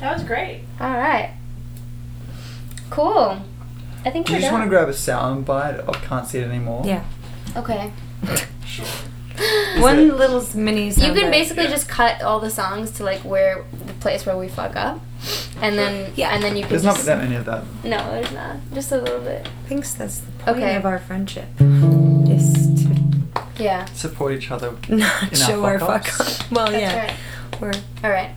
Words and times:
That 0.00 0.14
was 0.14 0.22
great. 0.24 0.62
all 0.80 0.90
right 0.90 1.34
cool 2.90 3.40
I 4.04 4.10
think 4.10 4.26
Do 4.26 4.32
we're 4.32 4.38
you 4.38 4.42
just 4.42 4.52
want 4.52 4.64
to 4.64 4.68
grab 4.70 4.88
a 4.88 4.92
sound 4.94 5.44
bite 5.44 5.80
I 5.86 5.92
Can't 5.92 6.26
See 6.26 6.38
It 6.38 6.48
Anymore? 6.48 6.82
Yeah. 6.86 7.04
okay 7.56 7.92
Sure. 8.64 8.86
One 9.78 9.98
it- 9.98 10.14
little 10.14 10.40
s- 10.40 10.54
mini. 10.54 10.88
You 10.88 10.94
can 10.94 11.14
bite. 11.14 11.30
basically 11.30 11.66
just 11.68 11.88
cut 11.88 12.22
all 12.22 12.40
the 12.40 12.50
songs 12.50 12.90
to 12.92 13.04
like 13.04 13.20
where 13.20 13.64
the 13.86 13.92
place 13.94 14.26
where 14.26 14.36
we 14.36 14.48
fuck 14.48 14.74
up, 14.76 15.00
and 15.62 15.78
then 15.78 16.12
Yeah. 16.16 16.30
and 16.30 16.42
then 16.42 16.56
you 16.56 16.62
can 16.62 16.70
There's 16.70 16.82
not 16.84 16.98
that 16.98 17.18
many 17.18 17.36
of 17.36 17.44
that. 17.44 17.62
no, 17.84 17.98
there's 18.10 18.32
not, 18.32 18.56
just 18.74 18.90
a 18.90 18.98
little 18.98 19.20
bit. 19.20 19.46
I 19.46 19.68
think 19.68 19.86
that's 19.86 20.18
the 20.18 20.32
point 20.32 20.56
Okay. 20.58 20.74
of 20.76 20.84
our 20.84 20.98
friendship. 20.98 21.46
Is 21.60 22.84
to 22.84 23.62
Yeah, 23.62 23.84
Support 23.94 24.32
each 24.32 24.50
other. 24.50 24.72
not 24.88 25.22
In 25.30 25.34
show 25.38 25.64
our 25.64 25.78
fuck 25.78 26.06
fuck-ups. 26.06 26.40
up. 26.40 26.50
Well, 26.52 26.66
that's 26.72 26.80
yeah. 26.82 26.98
right. 27.06 27.14
We're 27.60 27.72
All 28.04 28.10
right. 28.10 28.30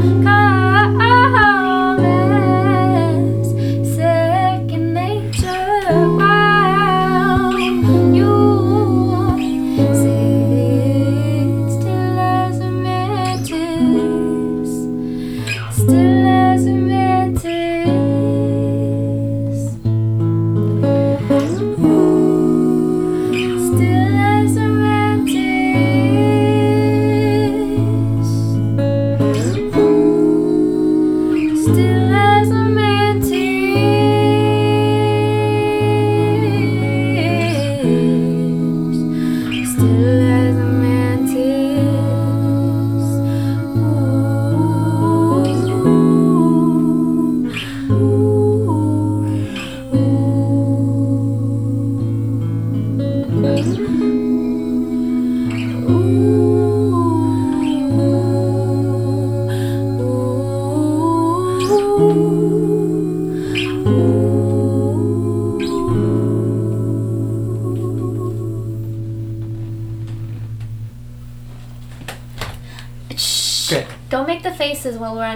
Cause 0.00 0.49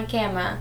on 0.05 0.09
camera. 0.09 0.59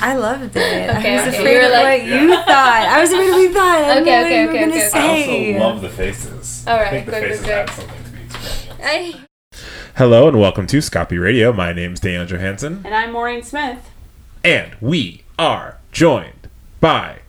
I 0.00 0.14
loved 0.16 0.56
it. 0.56 0.90
Okay, 0.96 1.18
I 1.18 1.26
was 1.26 1.34
okay. 1.34 1.38
afraid 1.38 1.52
You 1.54 1.58
were 1.58 1.66
of 1.66 1.72
like- 1.72 2.02
what 2.02 2.08
you 2.22 2.28
thought. 2.46 2.86
I 2.88 3.00
was 3.00 3.10
afraid 3.12 3.28
of 3.28 3.34
what 3.34 3.40
you 3.42 3.52
thought. 3.52 3.78
I 3.84 3.94
didn't 3.94 4.02
Okay, 4.02 4.10
know 4.10 4.16
what 4.16 4.26
okay, 4.26 4.40
you 4.40 4.46
were 4.46 4.52
okay, 4.52 4.60
gonna 4.60 4.76
okay. 4.76 5.54
I 5.56 5.58
also 5.58 5.64
love 5.74 5.82
the 5.82 5.88
faces. 5.88 6.64
All 6.66 6.76
right, 6.76 6.80
I 6.80 6.84
right, 6.84 6.90
think 6.90 7.06
the 7.06 7.12
good, 7.12 7.20
good, 7.20 7.28
faces 7.30 7.44
good. 7.46 7.52
add 7.52 7.70
something 7.70 8.04
to 8.04 8.12
the 8.12 8.24
experience. 8.24 8.80
I, 8.82 9.20
Hello 9.96 10.28
and 10.28 10.38
welcome 10.38 10.66
to 10.68 10.80
Scoppy 10.82 11.18
Radio. 11.18 11.52
My 11.52 11.72
name's 11.72 12.00
Daniel 12.00 12.26
Johansson, 12.26 12.82
And 12.84 12.94
I'm 12.94 13.12
Maureen 13.12 13.42
Smith. 13.42 13.90
and 14.44 14.72
we 14.80 15.22
are 15.38 15.78
joined 15.90 16.48
by 16.80 17.20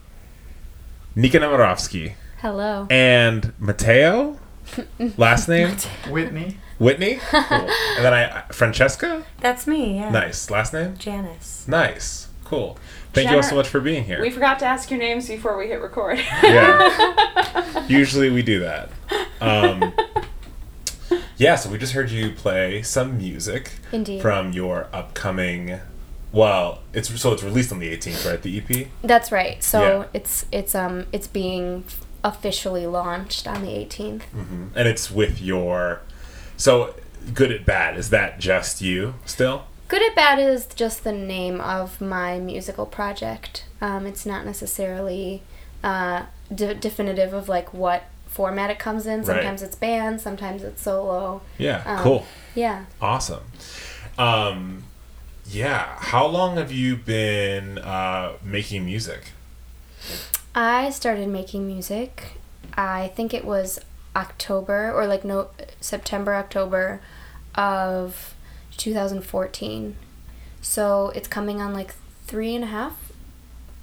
Nika 1.16 1.40
Nemirovsky 1.40 2.14
hello. 2.42 2.86
and 2.90 3.54
Mateo. 3.58 4.38
Last 5.18 5.48
name 5.50 5.76
Whitney. 6.10 6.58
Whitney. 6.79 7.19
Cool. 7.31 7.69
And 7.98 8.05
then 8.05 8.13
I 8.13 8.41
Francesca. 8.51 9.24
That's 9.39 9.65
me, 9.67 9.96
yeah. 9.98 10.10
Nice. 10.10 10.50
Last 10.50 10.74
name. 10.74 10.98
Janice. 10.98 11.65
Nice. 11.67 12.27
Cool. 12.43 12.77
Thank 13.13 13.29
you 13.29 13.36
all 13.38 13.43
so 13.43 13.55
much 13.55 13.67
for 13.67 13.79
being 13.81 14.03
here. 14.03 14.22
We 14.22 14.29
forgot 14.29 14.60
to 14.60 14.65
ask 14.65 14.89
your 14.91 15.00
names 15.00 15.27
before 15.27 15.57
we 15.57 15.67
hit 15.67 15.81
record. 15.81 16.19
Yeah. 16.43 17.86
Usually 17.88 18.29
we 18.29 18.41
do 18.43 18.60
that. 18.60 18.89
Um, 19.41 19.93
yeah, 21.38 21.55
so 21.55 21.69
we 21.69 21.77
just 21.77 21.93
heard 21.93 22.10
you 22.12 22.31
play 22.31 22.81
some 22.84 23.17
music 23.17 23.72
Indeed. 23.91 24.22
from 24.22 24.51
your 24.53 24.88
upcoming. 24.93 25.79
Well, 26.31 26.79
it's 26.93 27.19
so 27.19 27.31
it's 27.34 27.43
released 27.43 27.72
on 27.72 27.79
the 27.79 27.96
18th, 27.96 28.29
right? 28.29 28.41
The 28.41 28.57
EP. 28.60 28.88
That's 29.03 29.31
right. 29.31 29.63
So 29.63 29.81
Yeah. 29.81 30.05
it's 30.13 30.46
it's 30.51 30.75
um 30.75 31.07
it's 31.12 31.27
being 31.27 31.86
officially 32.24 32.86
launched 32.86 33.48
on 33.48 33.62
the 33.62 33.69
18th. 33.69 34.24
hmm 34.24 34.67
And 34.75 34.88
it's 34.88 35.10
with 35.12 35.41
your. 35.41 36.01
So, 36.58 36.96
good 37.34 37.52
at 37.52 37.66
bad. 37.66 37.98
Is 37.98 38.10
that 38.10 38.40
just 38.40 38.82
you 38.82 39.14
still? 39.26 39.66
Good 39.88 40.02
at 40.02 40.16
Bad 40.16 40.38
is 40.38 40.66
just 40.66 41.06
the 41.06 41.14
name 41.14 41.62
of 41.62 42.02
my 42.02 42.40
musical 42.40 42.86
project. 42.86 43.64
Um, 43.80 44.06
it's 44.06 44.26
not 44.26 44.46
necessarily 44.46 45.44
uh, 45.82 46.24
de- 46.54 46.76
definitive 46.76 47.32
of 47.32 47.48
like 47.48 47.74
what 47.74 48.04
format 48.26 48.70
it 48.70 48.80
comes 48.80 49.06
in. 49.06 49.20
Right. 49.20 49.28
Sometimes 49.28 49.62
it's 49.62 49.76
band, 49.78 50.20
sometimes 50.20 50.64
it's 50.64 50.82
solo. 50.82 51.42
Yeah. 51.58 51.84
Um, 51.86 52.04
cool. 52.04 52.26
Yeah. 52.54 52.86
Awesome. 53.02 53.44
Um, 54.18 54.84
yeah. 55.46 55.96
How 56.00 56.26
long 56.28 56.58
have 56.58 56.72
you 56.72 56.98
been 56.98 57.78
uh, 57.78 58.34
making 58.44 58.84
music? 58.84 59.32
I 60.54 60.90
started 60.90 61.30
making 61.30 61.66
music. 61.66 62.34
I 62.74 63.08
think 63.16 63.34
it 63.34 63.46
was 63.46 63.80
October 64.18 64.92
or 64.92 65.06
like 65.06 65.24
no 65.24 65.50
September 65.80 66.34
October 66.34 67.00
of 67.56 68.34
2014. 68.78 69.96
So 70.62 71.12
it's 71.16 71.28
coming 71.28 71.62
on 71.62 71.74
like 71.74 71.94
three 72.26 72.56
and 72.56 72.64
a 72.64 72.68
half. 72.68 73.12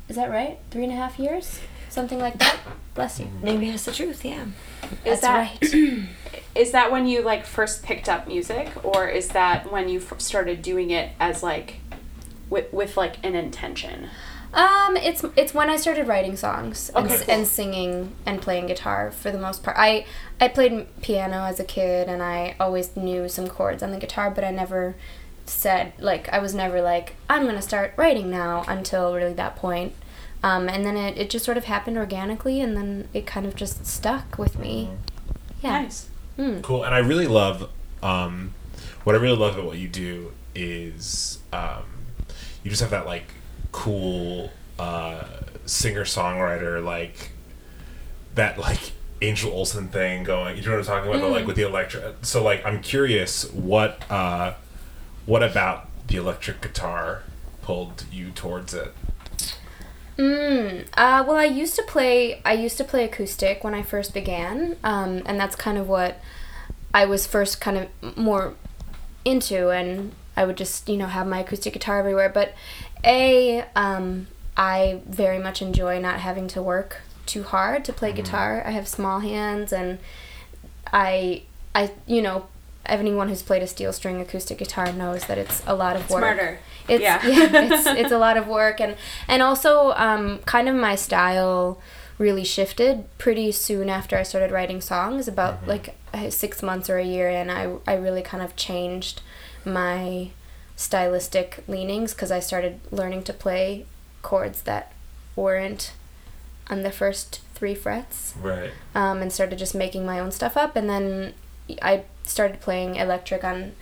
Is 0.09 0.17
that 0.17 0.31
right? 0.31 0.59
Three 0.71 0.85
and 0.85 0.93
a 0.93 0.97
half 0.97 1.19
years, 1.19 1.61
something 1.89 2.19
like 2.19 2.39
that. 2.39 2.59
Bless 2.95 3.19
you. 3.19 3.29
Maybe 3.43 3.71
that's 3.71 3.85
the 3.87 3.93
truth, 3.93 4.25
yeah. 4.25 4.45
Is 5.05 5.21
That's 5.21 5.23
that 5.23 5.63
right. 5.63 5.75
is 6.55 6.73
that 6.73 6.93
when 6.93 7.07
you 7.07 7.23
like 7.23 7.47
first 7.47 7.83
picked 7.83 8.09
up 8.09 8.29
music, 8.29 8.71
or 8.85 9.09
is 9.09 9.29
that 9.29 9.73
when 9.73 9.89
you 9.89 10.01
f- 10.01 10.21
started 10.21 10.63
doing 10.63 10.91
it 10.91 11.13
as 11.19 11.43
like 11.43 11.81
with 12.51 12.73
with 12.73 12.97
like 12.97 13.17
an 13.25 13.35
intention? 13.35 14.11
Um, 14.55 14.97
it's 14.97 15.25
it's 15.37 15.53
when 15.53 15.69
I 15.69 15.77
started 15.77 16.07
writing 16.07 16.37
songs 16.37 16.91
and, 16.95 17.07
Okay, 17.07 17.19
cool. 17.25 17.35
and 17.35 17.47
singing 17.47 18.13
and 18.25 18.41
playing 18.41 18.67
guitar 18.69 19.11
for 19.11 19.31
the 19.33 19.39
most 19.39 19.63
part. 19.65 19.77
I 19.79 20.07
I 20.41 20.49
played 20.49 20.87
piano 21.03 21.45
as 21.45 21.59
a 21.59 21.65
kid 21.65 22.09
and 22.09 22.23
I 22.23 22.55
always 22.61 22.97
knew 22.97 23.29
some 23.29 23.49
chords 23.49 23.83
on 23.83 23.91
the 23.91 23.99
guitar, 23.99 24.31
but 24.31 24.45
I 24.45 24.51
never 24.53 24.95
said 25.47 25.93
like 25.99 26.29
I 26.33 26.39
was 26.39 26.55
never 26.55 26.81
like 26.81 27.17
I'm 27.29 27.45
gonna 27.47 27.61
start 27.63 27.95
writing 27.97 28.31
now 28.31 28.65
until 28.69 29.15
really 29.15 29.33
that 29.35 29.57
point. 29.57 29.93
Um, 30.43 30.69
and 30.69 30.85
then 30.85 30.97
it, 30.97 31.17
it 31.17 31.31
just 31.31 31.45
sort 31.45 31.57
of 31.57 31.65
happened 31.65 31.97
organically, 31.97 32.61
and 32.61 32.77
then 32.77 33.09
it 33.15 33.27
kind 33.27 33.47
of 33.47 33.57
just 33.57 33.87
stuck 33.87 34.37
with 34.39 34.59
me. 34.59 34.91
Yeah. 35.63 35.83
Nice. 35.83 36.09
Mm. 36.39 36.61
Cool. 36.63 36.85
And 36.85 36.95
I 36.95 36.99
really 36.99 37.27
love 37.27 37.71
um, 38.03 38.53
what 39.05 39.17
I 39.17 39.19
really 39.19 39.39
love 39.39 39.55
about 39.55 39.65
what 39.65 39.79
you 39.79 39.89
do 39.89 40.33
is 40.55 41.39
um, 41.53 41.85
you 42.63 42.69
just 42.71 42.83
have 42.83 42.91
that 42.91 43.07
like 43.07 43.25
cool 43.75 44.53
uh, 44.79 45.25
singer 45.67 46.05
songwriter 46.05 46.83
like 46.83 47.33
that 48.37 48.57
like 48.57 48.93
Angel 49.21 49.51
Olsen 49.51 49.89
thing 49.89 50.23
going. 50.23 50.57
You 50.57 50.63
know 50.63 50.71
what 50.71 50.79
I'm 50.79 50.85
talking 50.85 51.11
about? 51.11 51.21
The, 51.21 51.29
like 51.29 51.47
with 51.47 51.57
the 51.57 51.67
electric. 51.67 52.25
So 52.25 52.43
like 52.43 52.65
I'm 52.65 52.81
curious 52.81 53.51
what 53.53 54.09
uh, 54.11 54.55
what 55.27 55.43
about 55.43 55.89
the 56.07 56.17
electric 56.17 56.63
guitar 56.63 57.25
pulled 57.63 58.05
you 58.13 58.31
towards 58.31 58.75
it? 58.75 58.95
Mm. 60.17 60.87
Uh, 60.97 61.25
well, 61.27 61.37
I 61.37 61.45
used 61.45 61.75
to 61.75 61.83
play. 61.83 62.41
I 62.45 62.53
used 62.53 62.77
to 62.79 62.85
play 62.85 63.05
acoustic 63.05 63.65
when 63.65 63.75
I 63.75 63.83
first 63.83 64.15
began, 64.15 64.77
um, 64.85 65.23
and 65.27 65.39
that's 65.41 65.57
kind 65.57 65.79
of 65.79 65.89
what 65.89 66.21
I 66.95 67.07
was 67.07 67.27
first 67.27 67.61
kind 67.61 67.89
of 68.03 68.17
more 68.17 68.55
into. 69.25 69.71
And 69.71 70.13
I 70.37 70.45
would 70.45 70.57
just, 70.57 70.89
you 70.89 70.97
know, 70.97 71.07
have 71.07 71.27
my 71.27 71.41
acoustic 71.41 71.73
guitar 71.73 71.99
everywhere. 71.99 72.29
But 72.29 72.55
a, 73.05 73.65
um, 73.77 74.27
I 74.57 75.01
very 75.07 75.39
much 75.39 75.63
enjoy 75.63 76.01
not 76.01 76.21
having 76.21 76.49
to 76.49 76.63
work 76.63 77.03
too 77.27 77.43
hard 77.43 77.85
to 77.87 77.93
play 77.93 78.13
guitar. 78.13 78.63
I 78.67 78.71
have 78.71 78.87
small 78.87 79.21
hands, 79.21 79.73
and 79.73 79.99
I, 80.93 81.43
I, 81.75 81.93
you 82.07 82.21
know, 82.23 82.47
anyone 82.87 83.29
who's 83.29 83.43
played 83.43 83.63
a 83.63 83.67
steel 83.67 83.93
string 83.93 84.21
acoustic 84.21 84.59
guitar 84.59 84.93
knows 84.93 85.25
that 85.27 85.39
it's 85.39 85.63
a 85.67 85.75
lot 85.75 85.97
of 85.97 86.03
It's 86.03 86.11
work. 86.11 86.21
murder. 86.21 86.59
It's 86.89 87.03
Yeah. 87.03 87.21
yeah, 87.27 87.49
it's 87.73 87.87
it's 88.03 88.13
a 88.13 88.19
lot 88.19 88.37
of 88.37 88.47
work 88.47 88.81
and 88.81 88.97
and 89.27 89.43
also 89.43 89.93
um, 89.97 90.39
kind 90.41 90.69
of 90.69 90.75
my 90.75 90.95
style 90.95 91.81
really 92.19 92.45
shifted 92.45 93.07
pretty 93.19 93.51
soon 93.53 93.89
after 93.89 94.17
I 94.17 94.23
started 94.23 94.51
writing 94.51 94.81
songs. 94.81 95.27
About 95.27 95.67
like 95.67 95.97
uh, 96.13 96.31
six 96.31 96.63
months 96.63 96.91
or 96.91 96.99
a 96.99 97.05
year 97.05 97.29
in, 97.29 97.51
I 97.51 97.77
I 97.87 97.95
really 97.95 98.23
kind 98.23 98.43
of 98.43 98.55
changed 98.55 99.23
my 99.67 100.31
stylistic 100.77 101.63
leanings 101.69 102.15
because 102.15 102.31
I 102.33 102.41
started 102.41 102.81
learning 102.91 103.23
to 103.25 103.33
play 103.33 103.87
chords 104.23 104.63
that 104.63 104.93
weren't 105.37 105.93
on 106.69 106.83
the 106.83 106.91
first 106.91 107.41
three 107.55 107.75
frets 107.75 108.35
Right. 108.41 108.71
um, 108.95 109.21
and 109.23 109.33
started 109.33 109.59
just 109.59 109.75
making 109.75 110.05
my 110.07 110.19
own 110.19 110.31
stuff 110.33 110.57
up. 110.57 110.77
And 110.77 110.89
then 110.89 111.35
I 111.83 112.05
started 112.25 112.61
playing 112.61 112.97
electric 112.97 113.45
on 113.45 113.73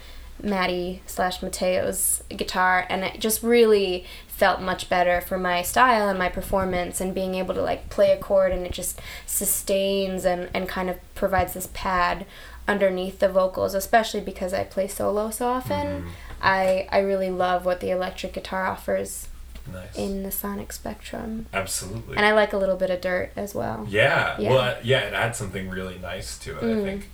Maddie 0.43 1.03
slash 1.07 1.41
Mateo's 1.41 2.25
guitar, 2.29 2.85
and 2.89 3.05
it 3.05 3.21
just 3.21 3.43
really 3.45 4.05
felt 4.27 4.61
much 4.61 4.89
better 4.89 5.21
for 5.21 5.39
my 5.39 5.62
style 5.62 6.09
and 6.09 6.19
my 6.19 6.29
performance, 6.29 7.01
and 7.01 7.15
being 7.15 7.37
able 7.37 7.55
to 7.55 7.62
like 7.62 7.89
play 7.91 8.11
a 8.11 8.17
chord 8.19 8.51
and 8.51 8.67
it 8.67 8.73
just 8.73 9.01
sustains 9.25 10.25
and, 10.25 10.49
and 10.53 10.69
kind 10.69 10.91
of 10.91 10.97
provides 11.15 11.55
this 11.55 11.69
pad 11.73 12.27
underneath 12.69 13.19
the 13.19 13.28
vocals, 13.28 13.75
especially 13.75 14.21
because 14.21 14.52
I 14.54 14.64
play 14.64 14.88
solo 14.88 15.31
so 15.31 15.49
often. 15.49 16.07
I, 16.40 16.88
I 16.90 16.99
really 17.00 17.31
love 17.31 17.64
what 17.64 17.81
the 17.81 17.90
electric 17.90 18.33
guitar 18.33 18.66
offers 18.66 19.28
Nice. 19.73 19.97
in 19.97 20.25
the 20.25 20.31
sonic 20.33 20.73
spectrum. 20.73 21.47
Absolutely. 21.52 22.16
And 22.16 22.26
I 22.26 22.33
like 22.33 22.52
a 22.52 22.57
little 22.57 22.75
bit 22.76 22.90
of 22.90 23.00
dirt 23.00 23.31
as 23.37 23.54
well. 23.54 23.87
Yeah, 23.88 24.37
Yeah. 24.38 24.50
well, 24.50 24.76
yeah, 24.83 25.00
it 25.00 25.14
adds 25.14 25.38
something 25.38 25.69
really 25.71 25.99
nice 25.99 26.37
to 26.38 26.57
it. 26.59 26.62
I 26.62 26.66
Mm. 26.66 26.83
think, 26.83 27.11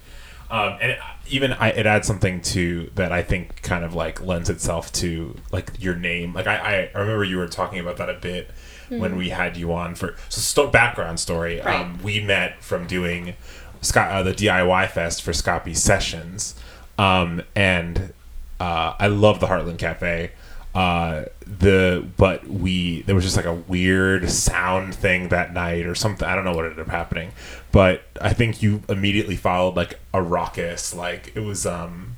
um, 0.50 0.78
and 0.80 0.92
it, 0.92 0.98
even 1.28 1.52
I, 1.52 1.68
it 1.72 1.84
adds 1.84 2.06
something 2.06 2.40
to 2.40 2.90
that 2.94 3.12
I 3.12 3.20
think 3.22 3.60
kind 3.60 3.84
of 3.84 3.94
like 3.94 4.22
lends 4.22 4.48
itself 4.48 4.90
to 4.94 5.36
like 5.52 5.72
your 5.78 5.94
name. 5.94 6.32
Like 6.32 6.46
I, 6.46 6.88
I 6.94 6.98
remember 6.98 7.24
you 7.24 7.36
were 7.36 7.48
talking 7.48 7.80
about 7.80 7.98
that 7.98 8.08
a 8.08 8.14
bit 8.14 8.50
when 8.88 9.12
Mm. 9.12 9.18
we 9.18 9.28
had 9.28 9.58
you 9.58 9.74
on 9.74 9.94
for 9.94 10.14
so 10.30 10.40
sto- 10.40 10.70
background 10.70 11.20
story. 11.20 11.60
Um, 11.60 11.92
Right. 11.96 12.02
we 12.02 12.20
met 12.20 12.62
from 12.62 12.86
doing 12.86 13.34
Scott, 13.80 14.10
uh, 14.10 14.22
the 14.22 14.32
DIY 14.34 14.90
Fest 14.90 15.22
for 15.22 15.32
Scoppy 15.32 15.74
Sessions, 15.74 16.54
um, 16.98 17.42
and 17.54 18.12
uh, 18.60 18.94
I 18.98 19.06
love 19.08 19.40
the 19.40 19.46
Heartland 19.46 19.78
Cafe. 19.78 20.32
Uh, 20.74 21.24
the 21.46 22.06
but 22.16 22.46
we 22.46 23.02
there 23.02 23.14
was 23.14 23.24
just 23.24 23.36
like 23.36 23.46
a 23.46 23.54
weird 23.54 24.30
sound 24.30 24.94
thing 24.94 25.28
that 25.28 25.52
night 25.52 25.86
or 25.86 25.94
something. 25.94 26.28
I 26.28 26.34
don't 26.36 26.44
know 26.44 26.52
what 26.52 26.66
ended 26.66 26.78
up 26.80 26.88
happening, 26.88 27.32
but 27.72 28.02
I 28.20 28.32
think 28.32 28.62
you 28.62 28.82
immediately 28.88 29.34
followed 29.34 29.74
like 29.76 29.98
a 30.12 30.22
raucous 30.22 30.94
like 30.94 31.32
it 31.34 31.40
was 31.40 31.66
um 31.66 32.16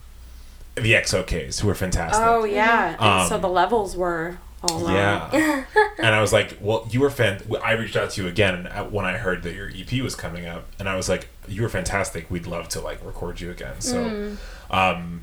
the 0.75 0.93
XOKs 0.93 1.61
who 1.61 1.69
were 1.69 1.75
fantastic. 1.75 2.23
Oh 2.26 2.45
yeah. 2.45 2.97
and 2.99 3.29
so 3.29 3.37
Um, 3.37 3.40
the 3.43 3.49
levels 3.49 3.97
were 3.97 4.38
all. 4.62 4.90
Yeah. 4.90 5.64
and 6.02 6.14
I 6.14 6.21
was 6.21 6.33
like, 6.33 6.57
well, 6.61 6.87
you 6.90 7.00
were 7.00 7.11
fan. 7.11 7.42
I 7.62 7.73
reached 7.73 7.97
out 7.97 8.11
to 8.11 8.23
you 8.23 8.28
again 8.28 8.66
when 8.90 9.04
I 9.04 9.16
heard 9.19 9.42
that 9.42 9.54
your 9.54 9.69
EP 9.69 10.02
was 10.02 10.14
coming 10.14 10.47
up, 10.47 10.66
and 10.78 10.88
I 10.88 10.97
was 10.97 11.09
like, 11.09 11.28
you 11.49 11.62
were 11.62 11.69
fantastic. 11.69 12.30
We'd 12.30 12.47
love 12.47 12.69
to 12.71 12.80
like 12.80 13.04
record 13.04 13.40
you 13.40 13.50
again. 13.50 13.80
So, 13.80 14.37
um, 14.71 15.23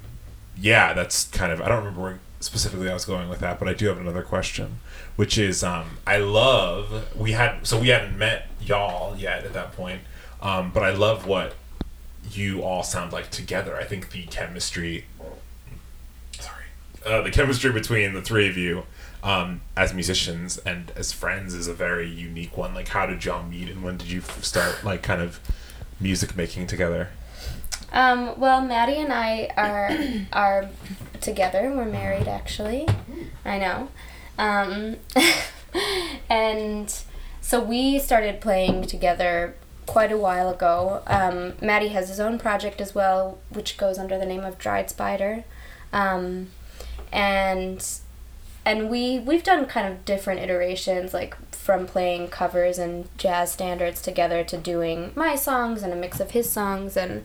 yeah, 0.59 0.93
that's 0.93 1.25
kind 1.25 1.51
of. 1.51 1.61
I 1.61 1.67
don't 1.67 1.79
remember 1.79 2.01
where 2.01 2.19
specifically 2.39 2.89
I 2.89 2.93
was 2.93 3.05
going 3.05 3.29
with 3.29 3.39
that, 3.39 3.59
but 3.59 3.67
I 3.67 3.73
do 3.73 3.87
have 3.87 3.97
another 3.97 4.21
question, 4.21 4.79
which 5.15 5.37
is, 5.37 5.63
um, 5.63 5.97
I 6.05 6.17
love 6.17 7.15
we 7.17 7.31
had 7.31 7.65
so 7.65 7.79
we 7.79 7.89
hadn't 7.89 8.17
met 8.17 8.47
y'all 8.61 9.15
yet 9.17 9.43
at 9.45 9.53
that 9.53 9.73
point, 9.73 10.01
um, 10.41 10.71
but 10.73 10.83
I 10.83 10.91
love 10.91 11.25
what 11.25 11.53
you 12.31 12.61
all 12.61 12.83
sound 12.83 13.13
like 13.13 13.31
together. 13.31 13.75
I 13.77 13.83
think 13.85 14.11
the 14.11 14.23
chemistry 14.23 15.05
sorry 16.39 16.65
uh, 17.05 17.21
the 17.21 17.31
chemistry 17.31 17.71
between 17.71 18.13
the 18.13 18.21
three 18.21 18.47
of 18.49 18.57
you 18.57 18.83
um, 19.23 19.61
as 19.75 19.93
musicians 19.93 20.57
and 20.59 20.91
as 20.95 21.11
friends 21.11 21.53
is 21.53 21.67
a 21.67 21.73
very 21.73 22.09
unique 22.09 22.57
one. 22.57 22.73
Like, 22.73 22.89
how 22.89 23.05
did 23.05 23.25
y'all 23.25 23.43
meet, 23.43 23.69
and 23.69 23.83
when 23.83 23.97
did 23.97 24.09
you 24.09 24.21
start 24.21 24.83
like 24.83 25.03
kind 25.03 25.21
of 25.21 25.39
music 25.99 26.35
making 26.35 26.67
together? 26.67 27.09
Um, 27.91 28.39
well, 28.39 28.61
Maddie 28.61 28.97
and 28.97 29.13
I 29.13 29.49
are 29.57 29.97
are 30.33 30.69
together. 31.21 31.71
We're 31.75 31.85
married, 31.85 32.27
actually. 32.27 32.87
I 33.45 33.57
know. 33.57 33.89
Um, 34.37 34.97
and 36.29 36.93
so 37.41 37.63
we 37.63 37.99
started 37.99 38.41
playing 38.41 38.83
together 38.83 39.55
quite 39.85 40.11
a 40.11 40.17
while 40.17 40.49
ago. 40.49 41.01
Um, 41.07 41.53
Maddie 41.61 41.89
has 41.89 42.09
his 42.09 42.19
own 42.19 42.37
project 42.37 42.81
as 42.81 42.93
well, 42.93 43.39
which 43.49 43.77
goes 43.77 43.97
under 43.97 44.17
the 44.17 44.25
name 44.25 44.43
of 44.43 44.57
Dried 44.57 44.89
Spider. 44.89 45.45
Um, 45.93 46.49
and 47.11 47.83
and 48.67 48.89
we 48.89 49.17
we've 49.19 49.43
done 49.43 49.65
kind 49.65 49.87
of 49.87 50.03
different 50.03 50.41
iterations, 50.41 51.13
like 51.13 51.35
from 51.53 51.87
playing 51.87 52.27
covers 52.27 52.77
and 52.77 53.07
jazz 53.17 53.51
standards 53.51 54.01
together 54.01 54.43
to 54.43 54.57
doing 54.57 55.13
my 55.15 55.35
songs 55.35 55.83
and 55.83 55.93
a 55.93 55.95
mix 55.95 56.19
of 56.19 56.31
his 56.31 56.51
songs 56.51 56.97
and 56.97 57.23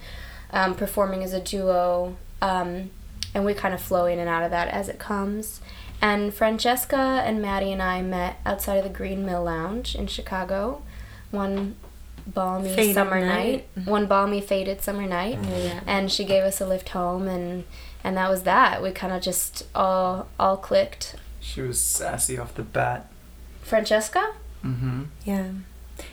um, 0.52 0.74
performing 0.76 1.22
as 1.24 1.32
a 1.32 1.40
duo. 1.40 2.16
Um, 2.40 2.90
and 3.34 3.44
we 3.44 3.54
kind 3.54 3.74
of 3.74 3.80
flow 3.80 4.06
in 4.06 4.18
and 4.18 4.28
out 4.28 4.44
of 4.44 4.50
that 4.50 4.68
as 4.68 4.88
it 4.88 4.98
comes. 4.98 5.60
And 6.00 6.32
Francesca 6.32 7.22
and 7.24 7.42
Maddie 7.42 7.72
and 7.72 7.82
I 7.82 8.02
met 8.02 8.38
outside 8.46 8.76
of 8.76 8.84
the 8.84 8.90
Green 8.90 9.24
Mill 9.26 9.44
Lounge 9.44 9.94
in 9.94 10.06
Chicago 10.06 10.82
one 11.32 11.74
balmy 12.26 12.72
Faded 12.72 12.94
summer 12.94 13.20
night. 13.20 13.66
night. 13.76 13.86
One 13.86 14.06
balmy 14.06 14.40
faded 14.40 14.80
summer 14.80 15.06
night. 15.06 15.38
Yeah. 15.42 15.80
And 15.86 16.12
she 16.12 16.24
gave 16.24 16.44
us 16.44 16.60
a 16.60 16.66
lift 16.66 16.90
home 16.90 17.26
and 17.26 17.64
and 18.04 18.16
that 18.16 18.30
was 18.30 18.44
that. 18.44 18.82
We 18.82 18.92
kind 18.92 19.12
of 19.12 19.22
just 19.22 19.66
all 19.74 20.28
all 20.38 20.56
clicked. 20.56 21.16
She 21.42 21.60
was 21.60 21.78
sassy 21.80 22.38
off 22.38 22.54
the 22.54 22.62
bat. 22.62 23.10
Francesca? 23.62 24.32
Mm-hmm. 24.64 25.02
Yeah. 25.24 25.48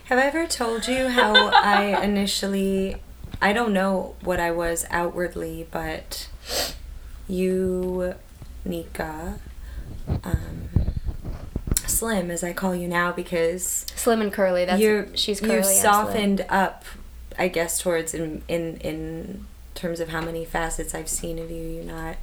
Have 0.05 0.17
I 0.17 0.23
ever 0.23 0.45
told 0.47 0.87
you 0.87 1.07
how 1.09 1.33
I 1.53 2.03
initially 2.03 2.97
I 3.41 3.53
don't 3.53 3.71
know 3.73 4.15
what 4.21 4.39
I 4.39 4.51
was 4.51 4.85
outwardly, 4.89 5.67
but 5.71 6.27
you 7.27 8.15
Nika 8.65 9.39
um 10.23 10.69
Slim 11.85 12.31
as 12.31 12.43
I 12.43 12.53
call 12.53 12.75
you 12.75 12.87
now 12.87 13.11
because 13.11 13.85
Slim 13.95 14.21
and 14.21 14.33
curly. 14.33 14.65
That's 14.65 14.81
you're 14.81 15.15
she's 15.15 15.39
curly. 15.39 15.55
you've 15.55 15.65
slim. 15.65 15.81
softened 15.81 16.45
up 16.49 16.83
I 17.37 17.47
guess 17.47 17.79
towards 17.79 18.13
in 18.13 18.41
in 18.47 18.77
in 18.77 19.45
terms 19.75 19.99
of 19.99 20.09
how 20.09 20.21
many 20.21 20.43
facets 20.43 20.93
I've 20.95 21.07
seen 21.09 21.39
of 21.39 21.49
you. 21.51 21.63
You're 21.63 21.83
not 21.83 22.17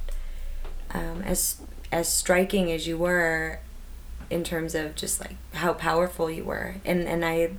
um, 0.93 1.21
as 1.23 1.57
as 1.91 2.11
striking 2.11 2.71
as 2.71 2.87
you 2.87 2.97
were 2.97 3.59
in 4.29 4.43
terms 4.43 4.75
of 4.75 4.95
just 4.95 5.19
like 5.21 5.35
how 5.53 5.73
powerful 5.73 6.29
you 6.29 6.43
were. 6.43 6.75
And 6.85 7.07
and 7.07 7.23
I 7.23 7.51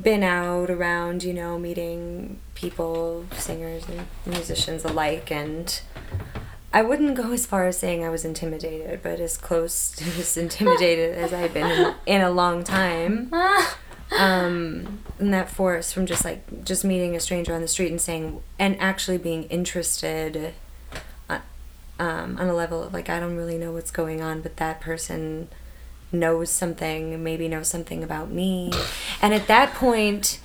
been 0.00 0.24
out 0.24 0.70
around 0.70 1.22
you 1.22 1.32
know 1.32 1.58
meeting 1.58 2.40
people 2.54 3.26
singers 3.32 3.84
and 3.88 4.06
musicians 4.26 4.84
alike 4.84 5.30
and 5.30 5.80
I 6.72 6.82
wouldn't 6.82 7.14
go 7.14 7.30
as 7.30 7.46
far 7.46 7.68
as 7.68 7.78
saying 7.78 8.04
I 8.04 8.08
was 8.08 8.24
intimidated 8.24 9.02
but 9.04 9.20
as 9.20 9.36
close 9.36 9.92
to 9.96 10.04
as 10.04 10.36
intimidated 10.36 11.16
as 11.16 11.32
I've 11.32 11.54
been 11.54 11.70
in, 11.70 11.94
in 12.06 12.20
a 12.22 12.30
long 12.30 12.64
time. 12.64 13.32
Um, 14.16 15.00
and 15.18 15.32
that 15.34 15.48
force 15.48 15.90
from 15.90 16.06
just 16.06 16.24
like 16.24 16.64
just 16.64 16.84
meeting 16.84 17.16
a 17.16 17.20
stranger 17.20 17.54
on 17.54 17.62
the 17.62 17.66
street 17.66 17.90
and 17.90 18.00
saying 18.00 18.42
and 18.58 18.78
actually 18.78 19.18
being 19.18 19.44
interested 19.44 20.54
um, 21.98 22.36
on 22.38 22.48
a 22.48 22.54
level 22.54 22.82
of 22.82 22.92
like 22.92 23.08
I 23.08 23.20
don't 23.20 23.36
really 23.36 23.58
know 23.58 23.72
what's 23.72 23.90
going 23.90 24.20
on, 24.22 24.40
but 24.40 24.56
that 24.58 24.80
person 24.80 25.48
knows 26.12 26.48
something, 26.50 27.22
maybe 27.24 27.48
knows 27.48 27.68
something 27.68 28.04
about 28.04 28.30
me, 28.30 28.72
and 29.20 29.34
at 29.34 29.46
that 29.48 29.74
point, 29.74 30.38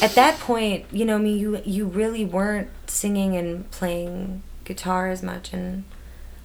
at 0.00 0.14
that 0.14 0.38
point, 0.38 0.84
you 0.92 1.04
know, 1.04 1.18
me, 1.18 1.36
you 1.36 1.60
you 1.64 1.86
really 1.86 2.24
weren't 2.24 2.68
singing 2.86 3.36
and 3.36 3.70
playing 3.70 4.42
guitar 4.64 5.08
as 5.08 5.22
much, 5.22 5.52
and 5.52 5.84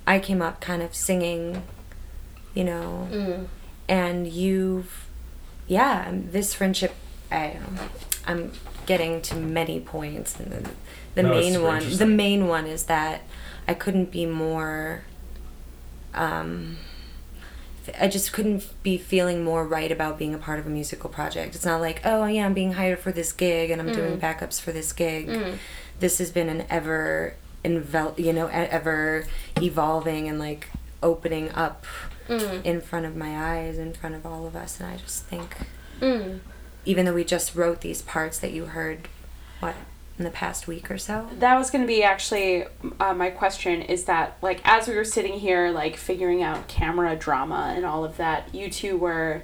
I 0.07 0.19
came 0.19 0.41
up 0.41 0.61
kind 0.61 0.81
of 0.81 0.95
singing, 0.95 1.63
you 2.53 2.63
know, 2.63 3.07
Mm. 3.11 3.47
and 3.87 4.27
you've 4.27 5.05
yeah 5.67 6.11
this 6.13 6.53
friendship 6.53 6.93
i 7.31 7.57
i'm 8.27 8.51
getting 8.85 9.19
to 9.19 9.35
many 9.35 9.79
points 9.79 10.39
and 10.39 10.69
the, 11.15 11.21
the 11.21 11.23
No, 11.23 11.29
main 11.33 11.61
one 11.63 11.97
the 11.97 12.05
main 12.05 12.47
one 12.47 12.65
is 12.67 12.83
that 12.83 13.21
i 13.67 13.73
couldn't 13.73 14.11
be 14.11 14.25
more 14.25 15.03
um 16.13 16.77
I 17.99 18.07
just 18.07 18.33
couldn't 18.33 18.65
be 18.81 18.97
feeling 18.97 19.43
more 19.43 19.63
right 19.63 19.91
about 19.91 20.17
being 20.17 20.33
a 20.33 20.39
part 20.39 20.57
of 20.57 20.65
a 20.65 20.71
musical 20.71 21.07
project. 21.07 21.53
It's 21.53 21.65
not 21.65 21.81
like, 21.81 22.01
oh 22.03 22.25
yeah, 22.25 22.43
I'm 22.47 22.55
being 22.55 22.73
hired 22.73 22.97
for 22.97 23.11
this 23.11 23.31
gig 23.31 23.69
and 23.69 23.79
I'm 23.79 23.93
doing 23.93 24.19
backups 24.19 24.59
for 24.59 24.71
this 24.71 24.91
gig. 24.91 25.27
Mm. 25.27 25.57
This 25.99 26.17
has 26.17 26.31
been 26.31 26.49
an 26.49 26.65
ever 26.67 27.35
envel- 27.63 28.17
you 28.17 28.33
know, 28.33 28.47
e- 28.47 28.53
ever 28.53 29.27
evolving 29.61 30.27
and 30.27 30.39
like 30.39 30.69
opening 31.03 31.51
up 31.51 31.85
Mm. 32.27 32.65
in 32.65 32.81
front 32.81 33.05
of 33.05 33.15
my 33.15 33.37
eyes, 33.55 33.77
in 33.77 33.93
front 33.93 34.15
of 34.15 34.25
all 34.25 34.47
of 34.47 34.55
us. 34.55 34.79
And 34.79 34.89
I 34.89 34.97
just 34.97 35.25
think, 35.25 35.55
Mm. 36.01 36.39
even 36.85 37.05
though 37.05 37.13
we 37.13 37.23
just 37.23 37.53
wrote 37.53 37.81
these 37.81 38.01
parts 38.01 38.39
that 38.39 38.51
you 38.51 38.65
heard, 38.65 39.07
what, 39.59 39.75
in 40.17 40.23
the 40.23 40.31
past 40.31 40.67
week 40.67 40.89
or 40.89 40.97
so? 40.97 41.29
That 41.39 41.57
was 41.57 41.69
going 41.69 41.83
to 41.83 41.87
be 41.87 42.03
actually 42.03 42.65
uh, 42.99 43.13
my 43.13 43.29
question 43.29 43.81
is 43.81 44.05
that, 44.05 44.37
like, 44.41 44.61
as 44.63 44.87
we 44.87 44.95
were 44.95 45.03
sitting 45.03 45.39
here, 45.39 45.71
like, 45.71 45.97
figuring 45.97 46.41
out 46.41 46.67
camera 46.67 47.15
drama 47.15 47.73
and 47.75 47.85
all 47.85 48.05
of 48.05 48.17
that, 48.17 48.53
you 48.53 48.69
two 48.69 48.97
were, 48.97 49.43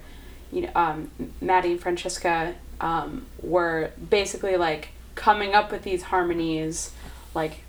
you 0.51 0.61
know, 0.61 0.71
um, 0.75 1.11
Maddie 1.41 1.71
and 1.71 1.81
Francesca 1.81 2.55
um, 2.79 3.25
were 3.41 3.91
basically, 4.09 4.55
like, 4.55 4.89
coming 5.15 5.53
up 5.53 5.71
with 5.71 5.83
these 5.83 6.03
harmonies, 6.03 6.91
like, 7.33 7.63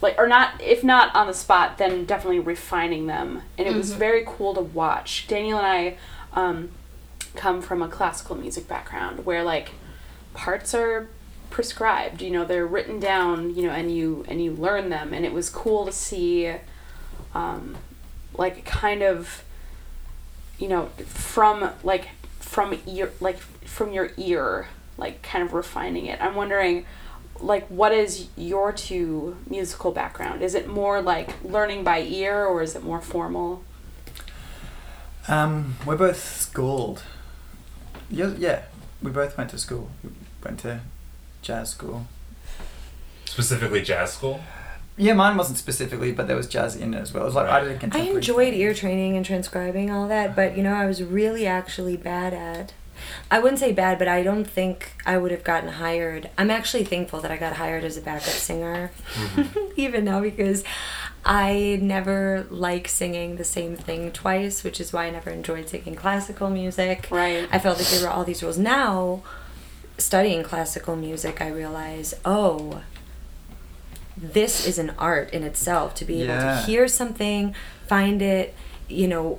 like 0.00 0.18
or 0.18 0.26
not 0.26 0.60
if 0.60 0.82
not 0.82 1.14
on 1.14 1.28
the 1.28 1.32
spot 1.32 1.78
then 1.78 2.04
definitely 2.04 2.40
refining 2.40 3.06
them. 3.06 3.42
And 3.56 3.68
it 3.68 3.74
was 3.74 3.92
very 3.92 4.24
cool 4.26 4.52
to 4.54 4.60
watch. 4.60 5.28
Daniel 5.28 5.58
and 5.58 5.66
i 5.66 5.96
um, 6.32 6.70
come 7.36 7.62
from 7.62 7.82
a 7.82 7.88
classical 7.88 8.36
music 8.36 8.66
background 8.66 9.24
where 9.24 9.44
like 9.44 9.70
parts 10.34 10.74
are 10.74 11.08
prescribed 11.52 12.22
you 12.22 12.30
know 12.30 12.44
they're 12.44 12.66
written 12.66 12.98
down 12.98 13.54
you 13.54 13.62
know 13.66 13.72
and 13.72 13.94
you 13.94 14.24
and 14.26 14.42
you 14.42 14.50
learn 14.52 14.88
them 14.88 15.12
and 15.12 15.24
it 15.24 15.32
was 15.32 15.50
cool 15.50 15.84
to 15.84 15.92
see 15.92 16.52
um, 17.34 17.76
like 18.34 18.64
kind 18.64 19.02
of 19.02 19.44
you 20.58 20.66
know 20.68 20.86
from 21.04 21.70
like 21.84 22.08
from 22.40 22.74
ear 22.86 23.12
like 23.20 23.38
from 23.38 23.92
your 23.92 24.10
ear 24.16 24.68
like 24.96 25.22
kind 25.22 25.44
of 25.44 25.52
refining 25.52 26.06
it 26.06 26.20
i'm 26.22 26.34
wondering 26.34 26.84
like 27.40 27.66
what 27.68 27.92
is 27.92 28.28
your 28.36 28.72
two 28.72 29.36
musical 29.48 29.90
background 29.92 30.42
is 30.42 30.54
it 30.54 30.66
more 30.68 31.00
like 31.02 31.30
learning 31.44 31.84
by 31.84 32.00
ear 32.00 32.44
or 32.46 32.62
is 32.62 32.74
it 32.74 32.82
more 32.82 33.00
formal 33.00 33.62
Um, 35.28 35.76
we're 35.86 35.96
both 35.96 36.18
schooled. 36.40 37.02
Yeah, 38.10 38.34
yeah, 38.36 38.62
we 39.00 39.10
both 39.10 39.38
went 39.38 39.50
to 39.50 39.58
school. 39.58 39.88
We 40.02 40.10
went 40.44 40.58
to 40.60 40.80
jazz 41.42 41.70
school. 41.70 42.06
Specifically, 43.24 43.82
jazz 43.82 44.12
school. 44.14 44.40
Yeah, 44.96 45.14
mine 45.14 45.36
wasn't 45.36 45.58
specifically, 45.58 46.12
but 46.12 46.26
there 46.26 46.36
was 46.36 46.46
jazz 46.46 46.76
in 46.76 46.94
it 46.94 46.98
as 46.98 47.12
well. 47.12 47.22
It 47.22 47.26
was 47.26 47.34
like 47.34 47.48
I 47.48 47.60
did 47.60 47.72
a 47.72 47.74
I 47.74 47.78
contemporary. 47.78 48.16
enjoyed 48.16 48.52
thing. 48.52 48.60
ear 48.60 48.74
training 48.74 49.16
and 49.16 49.24
transcribing 49.24 49.90
all 49.90 50.06
that, 50.08 50.36
but 50.36 50.56
you 50.56 50.62
know, 50.62 50.74
I 50.74 50.86
was 50.86 51.02
really 51.02 51.46
actually 51.46 51.96
bad 51.96 52.34
at. 52.34 52.74
I 53.30 53.40
wouldn't 53.40 53.58
say 53.58 53.72
bad, 53.72 53.98
but 53.98 54.06
I 54.06 54.22
don't 54.22 54.44
think 54.44 54.92
I 55.04 55.16
would 55.18 55.30
have 55.32 55.42
gotten 55.42 55.70
hired. 55.70 56.30
I'm 56.38 56.50
actually 56.50 56.84
thankful 56.84 57.20
that 57.20 57.30
I 57.30 57.36
got 57.36 57.54
hired 57.54 57.84
as 57.84 57.96
a 57.96 58.00
backup 58.00 58.34
singer, 58.34 58.92
mm-hmm. 59.14 59.58
even 59.76 60.04
now, 60.04 60.20
because 60.20 60.62
I 61.24 61.78
never 61.80 62.46
like 62.50 62.86
singing 62.86 63.36
the 63.36 63.44
same 63.44 63.76
thing 63.76 64.12
twice, 64.12 64.62
which 64.62 64.80
is 64.80 64.92
why 64.92 65.06
I 65.06 65.10
never 65.10 65.30
enjoyed 65.30 65.68
singing 65.68 65.94
classical 65.94 66.50
music. 66.50 67.08
Right. 67.10 67.48
I 67.50 67.58
felt 67.58 67.78
like 67.78 67.88
there 67.88 68.02
were 68.02 68.10
all 68.10 68.24
these 68.24 68.42
rules. 68.42 68.58
Now, 68.58 69.22
studying 69.98 70.42
classical 70.42 70.96
music, 70.96 71.40
I 71.40 71.48
realize, 71.48 72.14
oh, 72.24 72.82
this 74.16 74.66
is 74.66 74.78
an 74.78 74.92
art 74.98 75.30
in 75.32 75.42
itself 75.42 75.94
to 75.96 76.04
be 76.04 76.22
able 76.22 76.34
Yeah. 76.34 76.60
to 76.60 76.66
hear 76.66 76.86
something, 76.88 77.54
find 77.86 78.20
it, 78.22 78.54
you 78.88 79.08
know, 79.08 79.38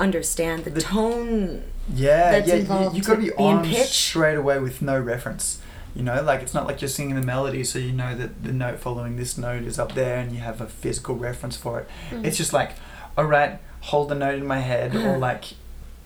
understand 0.00 0.64
the, 0.64 0.70
The- 0.70 0.80
tone. 0.80 1.62
Yeah, 1.92 2.36
yeah. 2.36 2.54
You, 2.54 2.62
you 2.96 3.02
got 3.02 3.16
to 3.16 3.16
be 3.16 3.24
be 3.28 3.32
on 3.34 3.64
pitch. 3.64 3.88
straight 3.88 4.36
away 4.36 4.58
with 4.58 4.80
no 4.80 4.98
reference. 4.98 5.60
You 5.94 6.02
know, 6.02 6.22
like 6.22 6.40
it's 6.40 6.54
not 6.54 6.66
like 6.66 6.80
you're 6.80 6.88
singing 6.88 7.14
the 7.14 7.22
melody, 7.22 7.62
so 7.62 7.78
you 7.78 7.92
know 7.92 8.16
that 8.16 8.42
the 8.42 8.52
note 8.52 8.80
following 8.80 9.16
this 9.16 9.36
note 9.38 9.62
is 9.64 9.78
up 9.78 9.94
there, 9.94 10.18
and 10.18 10.32
you 10.32 10.38
have 10.38 10.60
a 10.60 10.66
physical 10.66 11.14
reference 11.14 11.56
for 11.56 11.80
it. 11.80 11.88
Mm-hmm. 12.10 12.24
It's 12.24 12.36
just 12.38 12.52
like, 12.54 12.72
all 13.16 13.26
right, 13.26 13.60
hold 13.82 14.08
the 14.08 14.14
note 14.16 14.34
in 14.36 14.46
my 14.46 14.58
head, 14.60 14.96
or 14.96 15.18
like 15.28 15.44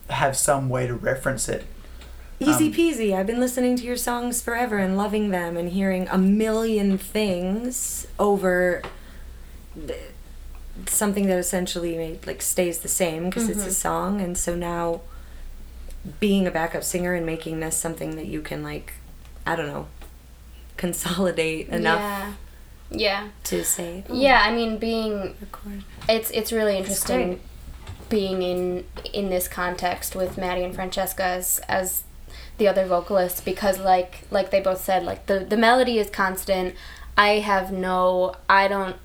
have 0.09 0.35
some 0.37 0.67
way 0.69 0.85
to 0.85 0.93
reference 0.93 1.47
it. 1.49 1.65
Easy 2.39 2.67
Um, 2.67 2.73
peasy. 2.73 3.13
I've 3.13 3.27
been 3.27 3.39
listening 3.39 3.75
to 3.77 3.83
your 3.83 3.97
songs 3.97 4.41
forever 4.41 4.77
and 4.77 4.95
loving 4.97 5.29
them 5.29 5.57
and 5.57 5.69
hearing 5.69 6.07
a 6.09 6.17
million 6.17 6.97
things 6.97 8.07
over 8.17 8.81
something 10.87 11.27
that 11.27 11.37
essentially 11.37 11.97
made, 11.97 12.25
like 12.25 12.41
stays 12.41 12.79
the 12.79 12.87
same 12.87 13.25
because 13.25 13.49
it's 13.49 13.65
a 13.65 13.73
song, 13.73 14.21
and 14.21 14.37
so 14.37 14.55
now 14.55 15.01
being 16.19 16.47
a 16.47 16.51
backup 16.51 16.83
singer 16.83 17.13
and 17.13 17.25
making 17.25 17.59
this 17.59 17.75
something 17.77 18.15
that 18.15 18.27
you 18.27 18.41
can 18.41 18.63
like, 18.63 18.93
I 19.45 19.55
don't 19.57 19.67
know, 19.67 19.87
consolidate 20.77 21.67
enough 21.69 21.99
Yeah. 21.99 22.33
Yeah. 22.91 23.27
to 23.45 23.65
say. 23.65 24.05
oh, 24.09 24.13
Yeah, 24.15 24.41
I 24.43 24.53
mean 24.55 24.77
being 24.77 25.35
record. 25.41 25.83
it's 26.07 26.31
it's 26.31 26.51
really 26.53 26.77
interesting 26.77 27.27
great. 27.27 27.41
being 28.09 28.41
in 28.41 28.85
in 29.13 29.29
this 29.29 29.47
context 29.49 30.15
with 30.15 30.37
Maddie 30.37 30.63
and 30.63 30.73
Francesca 30.73 31.23
as 31.23 31.59
as 31.67 32.03
the 32.59 32.67
other 32.67 32.85
vocalists 32.85 33.41
because 33.41 33.79
like 33.79 34.21
like 34.29 34.51
they 34.51 34.61
both 34.61 34.81
said 34.81 35.03
like 35.03 35.25
the 35.25 35.39
the 35.39 35.57
melody 35.57 35.97
is 35.97 36.09
constant. 36.09 36.75
I 37.17 37.39
have 37.39 37.71
no 37.71 38.35
I 38.47 38.67
don't 38.67 38.95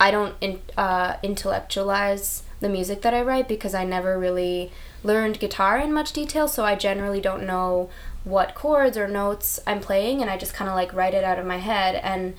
I 0.00 0.10
don't 0.10 0.34
in, 0.40 0.60
uh, 0.76 1.16
intellectualize 1.22 2.42
the 2.60 2.68
music 2.68 3.02
that 3.02 3.14
I 3.14 3.22
write 3.22 3.48
because 3.48 3.74
I 3.74 3.84
never 3.84 4.18
really 4.18 4.72
learned 5.02 5.38
guitar 5.38 5.78
in 5.78 5.92
much 5.92 6.12
detail, 6.12 6.48
so 6.48 6.64
I 6.64 6.74
generally 6.74 7.20
don't 7.20 7.46
know 7.46 7.90
what 8.24 8.54
chords 8.54 8.96
or 8.96 9.06
notes 9.06 9.60
I'm 9.66 9.80
playing, 9.80 10.20
and 10.20 10.30
I 10.30 10.36
just 10.36 10.54
kind 10.54 10.68
of 10.68 10.74
like 10.74 10.92
write 10.92 11.14
it 11.14 11.24
out 11.24 11.38
of 11.38 11.46
my 11.46 11.58
head. 11.58 11.94
And 11.96 12.34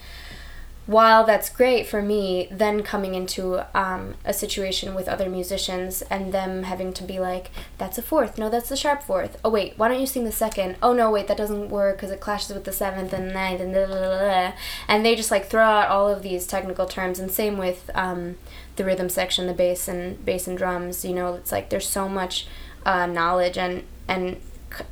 while 0.87 1.25
that's 1.25 1.49
great 1.49 1.85
for 1.85 2.01
me, 2.01 2.47
then 2.49 2.81
coming 2.81 3.13
into 3.13 3.67
um, 3.77 4.15
a 4.23 4.33
situation 4.33 4.95
with 4.95 5.09
other 5.09 5.29
musicians 5.29 6.01
and 6.03 6.33
them 6.33 6.63
having 6.63 6.93
to 6.93 7.03
be 7.03 7.19
like, 7.19 7.51
that's 7.77 7.97
a 7.97 8.01
fourth, 8.01 8.37
no, 8.37 8.49
that's 8.49 8.69
the 8.69 8.77
sharp 8.77 9.03
fourth. 9.03 9.37
Oh, 9.43 9.49
wait, 9.49 9.73
why 9.75 9.89
don't 9.89 9.99
you 9.99 10.07
sing 10.07 10.23
the 10.23 10.31
second? 10.31 10.77
Oh, 10.81 10.93
no, 10.93 11.11
wait, 11.11 11.27
that 11.27 11.35
doesn't 11.35 11.69
work 11.69 11.97
because 11.97 12.09
it 12.09 12.21
clashes 12.21 12.53
with 12.53 12.63
the 12.63 12.71
seventh 12.71 13.11
and 13.11 13.33
ninth 13.33 13.59
and 13.59 13.73
blah, 13.73 13.85
blah, 13.85 13.97
blah. 13.97 14.53
And 14.87 15.05
they 15.05 15.13
just 15.13 15.29
like 15.29 15.47
throw 15.47 15.61
out 15.61 15.89
all 15.89 16.07
of 16.07 16.23
these 16.23 16.47
technical 16.47 16.85
terms. 16.85 17.19
And 17.19 17.29
same 17.29 17.57
with 17.57 17.91
um, 17.93 18.37
the 18.77 18.85
rhythm 18.85 19.09
section, 19.09 19.45
the 19.45 19.53
bass 19.53 19.89
and 19.89 20.23
bass 20.23 20.47
and 20.47 20.57
drums. 20.57 21.03
You 21.03 21.13
know, 21.13 21.33
it's 21.33 21.51
like 21.51 21.69
there's 21.69 21.89
so 21.89 22.07
much 22.07 22.47
uh, 22.85 23.07
knowledge 23.07 23.57
and, 23.57 23.83
and 24.07 24.37
k- 24.71 24.85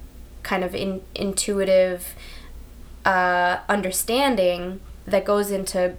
kind 0.44 0.66
of 0.66 0.76
in, 0.76 1.04
intuitive 1.16 2.16
uh, 3.06 3.60
understanding 3.70 4.82
that 5.06 5.26
goes 5.26 5.52
into 5.52 5.96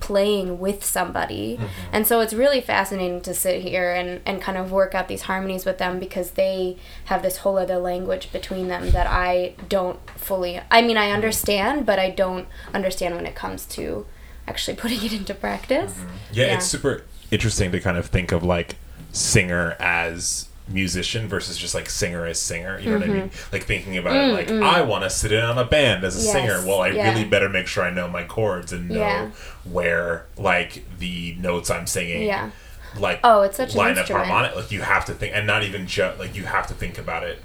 playing 0.00 0.58
with 0.58 0.84
somebody. 0.84 1.56
Mm-hmm. 1.56 1.66
And 1.92 2.06
so 2.06 2.20
it's 2.20 2.32
really 2.32 2.60
fascinating 2.60 3.20
to 3.22 3.34
sit 3.34 3.62
here 3.62 3.92
and, 3.92 4.20
and 4.24 4.40
kind 4.40 4.56
of 4.56 4.72
work 4.72 4.94
out 4.94 5.08
these 5.08 5.22
harmonies 5.22 5.64
with 5.64 5.78
them 5.78 5.98
because 5.98 6.32
they 6.32 6.76
have 7.06 7.22
this 7.22 7.38
whole 7.38 7.58
other 7.58 7.78
language 7.78 8.32
between 8.32 8.68
them 8.68 8.90
that 8.90 9.06
I 9.06 9.54
don't 9.68 9.98
fully 10.12 10.60
I 10.70 10.82
mean 10.82 10.96
I 10.96 11.06
mm-hmm. 11.06 11.14
understand, 11.14 11.86
but 11.86 11.98
I 11.98 12.10
don't 12.10 12.48
understand 12.72 13.16
when 13.16 13.26
it 13.26 13.34
comes 13.34 13.66
to 13.66 14.06
actually 14.46 14.76
putting 14.82 15.04
it 15.04 15.12
into 15.12 15.34
practice. 15.34 15.92
Mm-hmm. 15.92 16.08
Yeah, 16.32 16.46
Yeah. 16.46 16.54
it's 16.56 16.66
super 16.66 17.04
interesting 17.30 17.72
to 17.72 17.80
kind 17.80 17.98
of 17.98 18.06
think 18.06 18.32
of 18.32 18.42
like 18.42 18.76
singer 19.12 19.76
as 19.80 20.47
musician 20.68 21.28
versus 21.28 21.56
just 21.56 21.74
like 21.74 21.88
singer 21.88 22.26
as 22.26 22.38
singer. 22.40 22.78
You 22.78 22.90
know 22.90 22.98
what 22.98 23.08
I 23.08 23.12
mean? 23.12 23.30
Like 23.52 23.64
thinking 23.64 23.96
about 23.96 24.14
it 24.16 24.32
like 24.32 24.50
I 24.50 24.82
want 24.82 25.04
to 25.04 25.10
sit 25.10 25.32
in 25.32 25.42
on 25.42 25.56
a 25.58 25.64
band 25.64 26.04
as 26.04 26.14
a 26.16 26.18
Mm-hmm. 26.18 26.26
Yes, 26.46 26.56
singer. 26.60 26.68
Well, 26.68 26.80
I 26.82 26.88
yeah. 26.90 27.10
really 27.10 27.24
better 27.24 27.48
make 27.48 27.66
sure 27.66 27.84
I 27.84 27.90
know 27.90 28.08
my 28.08 28.24
chords 28.24 28.72
and 28.72 28.88
know 28.90 28.96
Yeah. 28.98 29.30
where 29.64 30.26
like 30.36 30.84
the 30.98 31.34
notes 31.38 31.70
I'm 31.70 31.86
singing. 31.86 32.22
Yeah. 32.22 32.50
Like 32.98 33.20
Oh, 33.24 33.42
it's 33.42 33.56
such 33.56 33.72
an 33.72 33.78
line 33.78 33.98
up 33.98 34.08
harmonic. 34.08 34.54
Like 34.56 34.70
you 34.70 34.82
have 34.82 35.04
to 35.06 35.14
think, 35.14 35.34
and 35.34 35.46
not 35.46 35.62
even 35.62 35.86
just 35.86 36.18
like 36.18 36.34
you 36.36 36.44
have 36.44 36.66
to 36.68 36.74
think 36.74 36.98
about 36.98 37.22
it. 37.22 37.42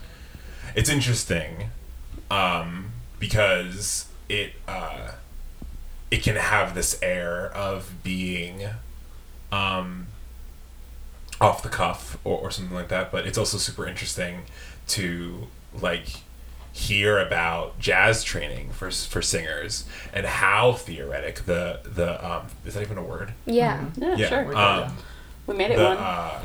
It's 0.76 0.90
interesting, 0.90 1.70
um, 2.32 2.92
because 3.20 4.08
it 4.30 4.54
uh, 4.68 5.12
it 6.10 6.24
can 6.24 6.36
have 6.38 6.74
this 6.76 6.98
air 7.02 7.52
of 7.54 7.92
being 8.04 8.64
um, 9.52 10.08
off 11.44 11.62
the 11.64 11.70
cuff 11.70 12.18
or, 12.24 12.38
or 12.40 12.52
something 12.52 12.74
like 12.76 12.88
that. 12.90 13.12
But 13.12 13.28
it's 13.28 13.38
also 13.38 13.58
super 13.58 13.86
interesting 13.88 14.44
to 14.90 15.48
like 15.80 16.08
hear 16.72 17.20
about 17.20 17.78
jazz 17.80 18.24
training 18.24 18.72
for 18.72 18.90
for 18.90 19.22
singers 19.22 19.86
and 20.12 20.26
how 20.26 20.74
theoretic 20.74 21.46
the 21.46 21.80
the 21.84 22.26
um, 22.28 22.48
is 22.66 22.74
that 22.74 22.82
even 22.82 22.98
a 22.98 23.04
word? 23.04 23.34
Yeah. 23.46 23.86
Yeah, 23.96 24.16
Yeah. 24.16 24.28
sure. 24.30 24.58
Um, 24.58 24.98
we 25.46 25.56
made 25.56 25.72
it 25.72 25.78
the 25.78 25.84
one. 25.84 25.98
uh, 25.98 26.42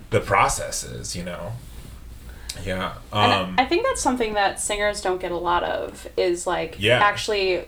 the 0.10 0.20
processes, 0.20 1.16
you 1.16 1.24
know. 1.24 1.52
Yeah. 2.64 2.94
And 3.12 3.32
Um, 3.32 3.54
I 3.58 3.64
think 3.64 3.84
that's 3.86 4.00
something 4.02 4.34
that 4.34 4.60
singers 4.60 5.00
don't 5.00 5.20
get 5.20 5.32
a 5.32 5.36
lot 5.36 5.62
of 5.64 6.08
is 6.16 6.46
like 6.46 6.76
Yeah. 6.78 6.98
actually 7.02 7.64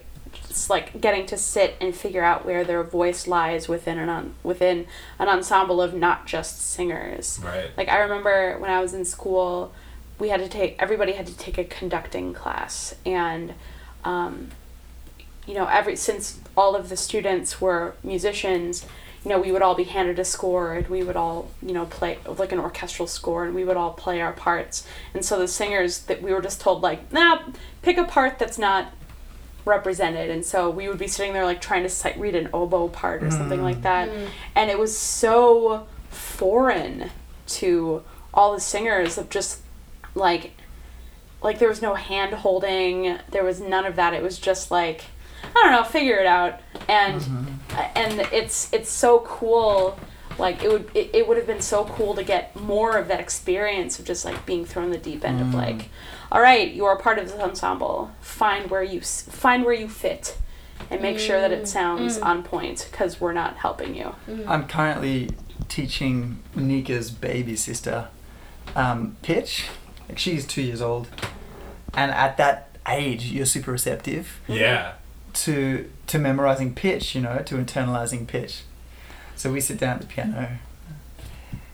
just 0.50 0.68
like 0.68 1.00
getting 1.00 1.24
to 1.26 1.36
sit 1.36 1.76
and 1.80 1.94
figure 1.94 2.24
out 2.24 2.44
where 2.44 2.64
their 2.64 2.82
voice 2.82 3.26
lies 3.26 3.68
within 3.68 3.98
an 3.98 4.08
on, 4.08 4.34
within 4.42 4.86
an 5.18 5.28
ensemble 5.28 5.80
of 5.80 5.94
not 5.94 6.26
just 6.26 6.60
singers. 6.60 7.38
right. 7.42 7.70
Like 7.76 7.88
I 7.88 8.00
remember 8.00 8.58
when 8.58 8.70
I 8.70 8.80
was 8.80 8.92
in 8.92 9.04
school, 9.04 9.72
we 10.18 10.28
had 10.28 10.40
to 10.40 10.48
take 10.48 10.76
everybody 10.78 11.12
had 11.12 11.26
to 11.26 11.36
take 11.36 11.56
a 11.56 11.64
conducting 11.64 12.34
class 12.34 12.94
and 13.06 13.54
um, 14.04 14.50
you 15.46 15.54
know 15.54 15.66
every 15.66 15.96
since 15.96 16.40
all 16.56 16.76
of 16.76 16.88
the 16.88 16.96
students 16.96 17.60
were 17.60 17.94
musicians 18.02 18.84
you 19.24 19.30
know 19.30 19.40
we 19.40 19.50
would 19.50 19.62
all 19.62 19.74
be 19.74 19.84
handed 19.84 20.18
a 20.18 20.24
score 20.24 20.74
and 20.74 20.88
we 20.88 21.02
would 21.02 21.16
all 21.16 21.50
you 21.62 21.72
know 21.72 21.86
play 21.86 22.18
like 22.26 22.52
an 22.52 22.58
orchestral 22.58 23.06
score 23.06 23.44
and 23.44 23.54
we 23.54 23.64
would 23.64 23.76
all 23.76 23.92
play 23.92 24.20
our 24.20 24.32
parts 24.32 24.86
and 25.14 25.24
so 25.24 25.38
the 25.38 25.48
singers 25.48 26.00
that 26.00 26.20
we 26.20 26.32
were 26.32 26.42
just 26.42 26.60
told 26.60 26.82
like 26.82 27.10
nah 27.12 27.40
pick 27.82 27.96
a 27.96 28.04
part 28.04 28.38
that's 28.38 28.58
not 28.58 28.92
represented. 29.64 30.30
And 30.30 30.44
so 30.44 30.70
we 30.70 30.88
would 30.88 30.98
be 30.98 31.06
sitting 31.06 31.32
there 31.32 31.44
like 31.44 31.60
trying 31.60 31.82
to 31.82 31.88
sight 31.88 32.18
read 32.18 32.34
an 32.34 32.48
oboe 32.52 32.88
part 32.88 33.22
or 33.22 33.28
mm. 33.28 33.32
something 33.32 33.62
like 33.62 33.82
that. 33.82 34.08
Mm. 34.08 34.28
And 34.54 34.70
it 34.70 34.78
was 34.78 34.96
so 34.96 35.86
foreign 36.10 37.10
to 37.46 38.02
all 38.32 38.52
the 38.52 38.60
singers 38.60 39.18
of 39.18 39.28
just 39.28 39.60
like 40.14 40.52
like 41.42 41.58
there 41.58 41.68
was 41.68 41.80
no 41.80 41.94
hand 41.94 42.34
holding. 42.34 43.18
There 43.30 43.44
was 43.44 43.60
none 43.60 43.86
of 43.86 43.96
that. 43.96 44.14
It 44.14 44.22
was 44.22 44.38
just 44.38 44.70
like 44.70 45.04
i 45.42 45.62
don't 45.62 45.72
know 45.72 45.84
figure 45.84 46.16
it 46.16 46.26
out. 46.26 46.60
And 46.88 47.20
mm-hmm. 47.20 47.80
and 47.96 48.20
it's 48.32 48.72
it's 48.72 48.90
so 48.90 49.20
cool 49.20 49.98
like 50.38 50.62
it 50.62 50.70
would 50.70 50.90
it, 50.94 51.10
it 51.12 51.28
would 51.28 51.36
have 51.36 51.46
been 51.46 51.60
so 51.60 51.84
cool 51.84 52.14
to 52.14 52.22
get 52.22 52.54
more 52.56 52.96
of 52.96 53.08
that 53.08 53.20
experience 53.20 53.98
of 53.98 54.04
just 54.04 54.24
like 54.24 54.46
being 54.46 54.64
thrown 54.64 54.90
the 54.90 54.98
deep 54.98 55.24
end 55.24 55.40
of 55.40 55.48
mm. 55.48 55.54
like 55.54 55.88
all 56.30 56.40
right 56.40 56.72
you 56.72 56.84
are 56.84 56.96
part 56.96 57.18
of 57.18 57.28
this 57.28 57.38
ensemble 57.40 58.10
find 58.20 58.70
where 58.70 58.82
you 58.82 59.00
find 59.00 59.64
where 59.64 59.74
you 59.74 59.88
fit 59.88 60.38
and 60.88 61.02
make 61.02 61.18
sure 61.18 61.40
that 61.40 61.52
it 61.52 61.64
mm. 61.64 61.66
sounds 61.66 62.18
mm. 62.18 62.24
on 62.24 62.42
point 62.42 62.88
because 62.90 63.20
we're 63.20 63.32
not 63.32 63.56
helping 63.56 63.94
you 63.94 64.14
I'm 64.46 64.66
currently 64.66 65.30
teaching 65.68 66.42
Nika's 66.54 67.10
baby 67.10 67.56
sister 67.56 68.08
um, 68.76 69.16
pitch. 69.22 69.66
Like 70.08 70.18
she's 70.18 70.46
two 70.46 70.62
years 70.62 70.82
old, 70.82 71.08
and 71.94 72.10
at 72.10 72.36
that 72.36 72.76
age, 72.86 73.26
you're 73.26 73.46
super 73.46 73.72
receptive 73.72 74.40
Yeah. 74.48 74.92
to 75.34 75.90
to 76.08 76.18
memorizing 76.18 76.74
pitch. 76.74 77.14
You 77.14 77.22
know, 77.22 77.38
to 77.38 77.54
internalizing 77.54 78.26
pitch. 78.26 78.62
So 79.40 79.50
we 79.50 79.62
sit 79.62 79.78
down 79.78 79.94
at 79.94 80.00
the 80.02 80.06
piano. 80.06 80.48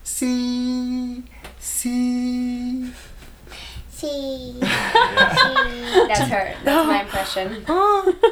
C, 0.05 1.25
C. 1.59 2.93
See. 3.91 4.55
yeah. 4.63 6.07
That's 6.07 6.21
her. 6.31 6.55
That's 6.63 6.87
my 6.87 7.01
impression. 7.03 7.65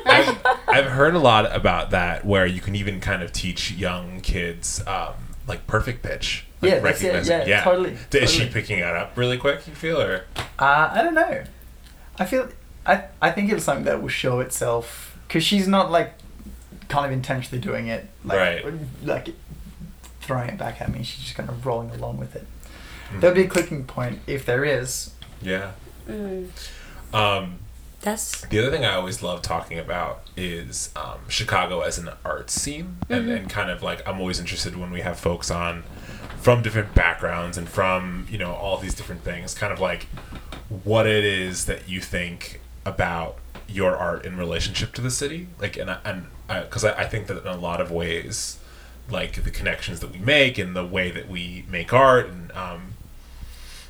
I've, 0.07 0.39
I've 0.69 0.85
heard 0.85 1.17
a 1.17 1.19
lot 1.19 1.53
about 1.53 1.91
that 1.91 2.25
where 2.25 2.47
you 2.47 2.61
can 2.61 2.77
even 2.77 3.01
kind 3.01 3.25
of 3.25 3.33
teach 3.33 3.73
young 3.73 4.21
kids 4.21 4.81
um, 4.87 5.15
like 5.49 5.67
perfect 5.67 6.05
pitch. 6.05 6.45
Like 6.63 6.71
Yeah, 6.71 6.79
that's 6.79 7.03
it. 7.03 7.07
recognizing- 7.09 7.49
Yeah, 7.49 7.65
totally, 7.65 7.97
D- 8.11 8.19
Is 8.19 8.31
she 8.31 8.47
picking 8.49 8.79
that 8.79 8.95
up 8.95 9.17
really 9.17 9.37
quick, 9.37 9.67
you 9.67 9.75
feel? 9.75 10.01
Or 10.01 10.27
Uh, 10.61 10.91
I 10.93 11.03
don't 11.03 11.15
know. 11.15 11.43
I 12.21 12.25
feel 12.25 12.49
I 12.87 13.07
I 13.21 13.33
think 13.33 13.51
it's 13.51 13.65
something 13.65 13.85
that 13.87 14.01
will 14.01 14.09
show 14.11 14.39
itself 14.39 15.19
because 15.27 15.43
she's 15.43 15.67
not 15.67 15.91
like 15.91 16.15
kind 16.95 17.07
of 17.07 17.13
intentionally 17.13 17.61
doing 17.61 17.89
it, 17.89 18.07
like, 18.25 18.39
Right. 18.39 18.65
Like 19.03 19.29
throwing 20.21 20.49
it 20.51 20.59
back 20.59 20.81
at 20.81 20.91
me. 20.93 21.03
She's 21.03 21.25
just 21.25 21.35
kind 21.35 21.49
of 21.49 21.67
rolling 21.67 21.91
along 21.91 22.19
with 22.19 22.37
it. 22.37 22.47
Hmm. 23.11 23.21
There'll 23.21 23.37
be 23.37 23.43
a 23.43 23.49
clicking 23.49 23.85
point 23.85 24.21
if 24.27 24.47
there 24.47 24.65
is. 24.65 25.11
Yeah. 25.43 25.73
Mm. 26.09 26.49
Um, 27.13 27.59
That's 28.01 28.43
The 28.43 28.59
other 28.61 28.71
thing 28.71 28.85
I 28.85 28.95
always 28.95 29.23
love 29.23 29.43
talking 29.43 29.79
about 29.79 30.23
is 30.37 30.91
um, 30.95 31.19
Chicago 31.29 31.81
as 31.81 31.99
an 31.99 32.11
art 32.25 32.51
scene, 32.51 32.99
and, 33.09 33.29
and 33.29 33.51
kind 33.51 33.71
of 33.71 33.83
like 33.83 34.07
I'm 34.07 34.21
always 34.21 34.39
interested 34.39 34.77
when 34.77 34.91
we 34.91 35.01
have 35.01 35.19
folks 35.19 35.51
on 35.51 35.83
from 36.41 36.63
different 36.63 36.95
backgrounds 36.95 37.57
and 37.57 37.69
from 37.69 38.27
you 38.31 38.39
know 38.39 38.53
all 38.53 38.79
these 38.79 38.95
different 38.95 39.23
things, 39.23 39.55
kind 39.55 39.73
of 39.73 39.81
like 39.81 40.05
what 40.85 41.07
it 41.07 41.25
is 41.25 41.65
that 41.67 41.89
you 41.89 42.01
think 42.01 42.61
about 42.85 43.37
your 43.67 43.97
art 43.97 44.25
in 44.25 44.37
relationship 44.37 44.93
to 44.95 45.01
the 45.01 45.11
city, 45.11 45.49
like 45.59 45.77
and 45.77 45.91
and 46.05 46.27
because 46.49 46.85
I, 46.85 46.93
I 47.03 47.07
think 47.07 47.27
that 47.27 47.39
in 47.39 47.47
a 47.47 47.57
lot 47.57 47.81
of 47.81 47.91
ways, 47.91 48.59
like 49.11 49.43
the 49.43 49.51
connections 49.51 50.01
that 50.01 50.13
we 50.13 50.19
make 50.19 50.59
and 50.59 50.75
the 50.75 50.85
way 50.85 51.11
that 51.11 51.29
we 51.29 51.65
make 51.69 51.93
art 51.93 52.27
and 52.29 52.53
um, 52.53 52.95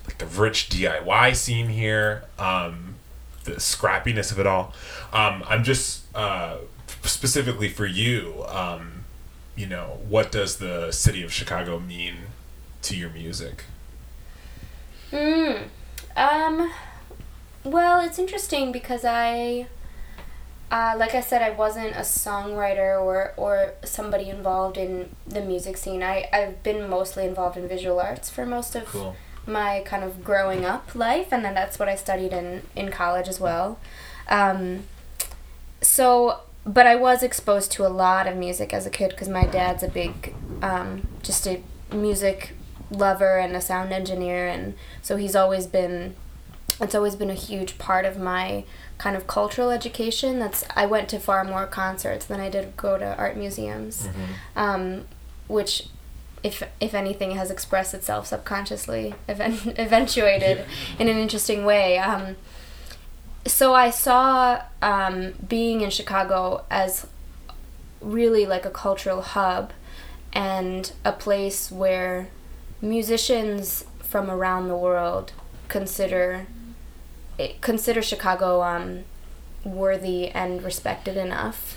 like 0.07 0.19
the 0.19 0.27
rich 0.27 0.69
DIY 0.69 1.35
scene 1.37 1.69
here, 1.69 2.25
um, 2.39 2.97
the 3.45 3.53
scrappiness 3.53 4.33
of 4.33 4.39
it 4.39 4.47
all. 4.47 4.73
Um, 5.13 5.45
I'm 5.47 5.65
just 5.65 6.05
uh, 6.15 6.59
specifically 7.03 7.69
for 7.69 7.87
you. 7.87 8.45
Um, 8.49 9.05
you 9.57 9.67
know, 9.67 10.01
what 10.09 10.33
does 10.33 10.57
the 10.57 10.91
city 10.91 11.23
of 11.23 11.33
Chicago 11.33 11.79
mean 11.79 12.15
to 12.83 12.97
your 12.97 13.11
music? 13.11 13.65
Mm. 15.13 15.69
Um. 16.17 16.73
Well, 17.63 18.01
it's 18.01 18.19
interesting 18.19 18.73
because 18.73 19.07
I, 19.07 19.69
uh, 20.77 20.93
like 20.99 21.15
I 21.15 21.21
said, 21.21 21.41
I 21.41 21.51
wasn't 21.51 21.93
a 21.95 22.01
songwriter 22.01 23.01
or 23.01 23.33
or 23.37 23.75
somebody 23.85 24.27
involved 24.29 24.77
in 24.77 25.11
the 25.37 25.41
music 25.41 25.77
scene. 25.77 26.03
I 26.03 26.29
I've 26.33 26.63
been 26.69 26.89
mostly 26.97 27.25
involved 27.25 27.57
in 27.57 27.69
visual 27.69 28.01
arts 28.01 28.29
for 28.35 28.45
most 28.45 28.75
of 28.75 28.85
Cool. 28.87 29.15
my 29.47 29.83
kind 29.87 30.03
of 30.09 30.25
growing 30.25 30.65
up 30.65 30.85
life, 30.95 31.29
and 31.35 31.45
then 31.45 31.55
that's 31.55 31.79
what 31.79 31.89
I 31.89 31.97
studied 32.07 32.33
in 32.41 32.63
in 32.75 32.91
college 32.91 33.29
as 33.29 33.39
well. 33.39 33.79
Um, 34.29 34.61
so, 35.81 36.41
but 36.67 36.87
I 36.87 36.97
was 36.97 37.23
exposed 37.23 37.71
to 37.73 37.87
a 37.87 37.93
lot 38.05 38.27
of 38.27 38.37
music 38.37 38.73
as 38.75 38.85
a 38.87 38.91
kid 38.91 39.11
because 39.11 39.29
my 39.29 39.47
dad's 39.47 39.83
a 39.83 39.89
big, 39.89 40.35
um, 40.63 41.07
just 41.23 41.47
a 41.47 41.61
music 41.93 42.39
lover 42.91 43.39
and 43.39 43.55
a 43.55 43.61
sound 43.61 43.93
engineer, 43.93 44.49
and 44.49 44.75
so 45.03 45.17
he's 45.17 45.37
always 45.37 45.67
been. 45.69 46.17
It's 46.81 46.95
always 46.97 47.15
been 47.15 47.31
a 47.31 47.35
huge 47.49 47.79
part 47.79 48.05
of 48.05 48.19
my 48.19 48.65
kind 48.99 49.17
of 49.17 49.27
cultural 49.27 49.71
education. 49.71 50.39
That's 50.39 50.65
I 50.77 50.87
went 50.87 51.09
to 51.11 51.19
far 51.19 51.45
more 51.45 51.67
concerts 51.67 52.25
than 52.27 52.41
I 52.41 52.49
did 52.49 52.77
go 52.77 52.99
to 52.99 53.17
art 53.17 53.37
museums, 53.37 54.09
um, 54.57 55.07
which 55.49 55.89
if 56.43 56.63
if 56.81 56.95
anything 56.95 57.33
has 57.33 57.51
expressed 57.51 57.95
itself 57.95 58.27
subconsciously 58.27 59.15
event- 59.29 59.79
eventuated 59.79 60.65
in 60.99 61.09
an 61.09 61.17
interesting 61.19 61.65
way. 61.65 61.99
Um, 61.99 62.37
so 63.47 63.75
i 63.75 63.91
saw 63.91 64.63
um, 64.81 65.35
being 65.47 65.83
in 65.83 65.91
chicago 65.91 66.65
as 66.71 67.07
really 68.01 68.47
like 68.47 68.65
a 68.65 68.71
cultural 68.71 69.21
hub 69.21 69.71
and 70.33 70.93
a 71.05 71.13
place 71.13 71.71
where 71.71 72.29
musicians 72.81 73.85
from 74.01 74.31
around 74.31 74.69
the 74.69 74.77
world 74.77 75.33
consider 75.69 76.47
consider 77.61 78.03
chicago 78.03 78.63
um, 78.63 79.05
worthy 79.65 80.29
and 80.29 80.63
respected 80.63 81.17
enough 81.17 81.77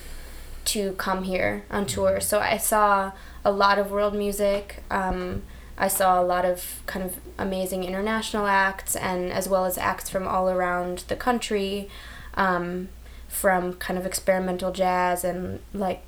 to 0.67 0.91
come 0.93 1.24
here 1.24 1.63
on 1.72 1.86
tour. 1.86 2.20
So 2.20 2.39
I 2.39 2.58
saw 2.58 3.13
a 3.46 3.52
lot 3.52 3.80
of 3.80 3.89
world 3.89 4.13
music. 4.13 4.84
Um, 4.91 5.43
I 5.78 5.88
saw 5.88 6.22
a 6.22 6.26
lot 6.26 6.43
of 6.43 6.82
kind 6.88 7.06
of 7.06 7.17
amazing 7.38 7.84
international 7.86 8.48
acts, 8.48 8.96
and 8.96 9.32
as 9.32 9.48
well 9.48 9.63
as 9.63 9.78
acts 9.78 10.10
from 10.10 10.28
all 10.28 10.50
around 10.50 11.06
the 11.08 11.15
country, 11.15 11.88
um, 12.34 12.89
from 13.30 13.74
kind 13.74 13.98
of 13.98 14.06
experimental 14.06 14.72
jazz 14.72 15.24
and 15.24 15.60
like 15.74 16.02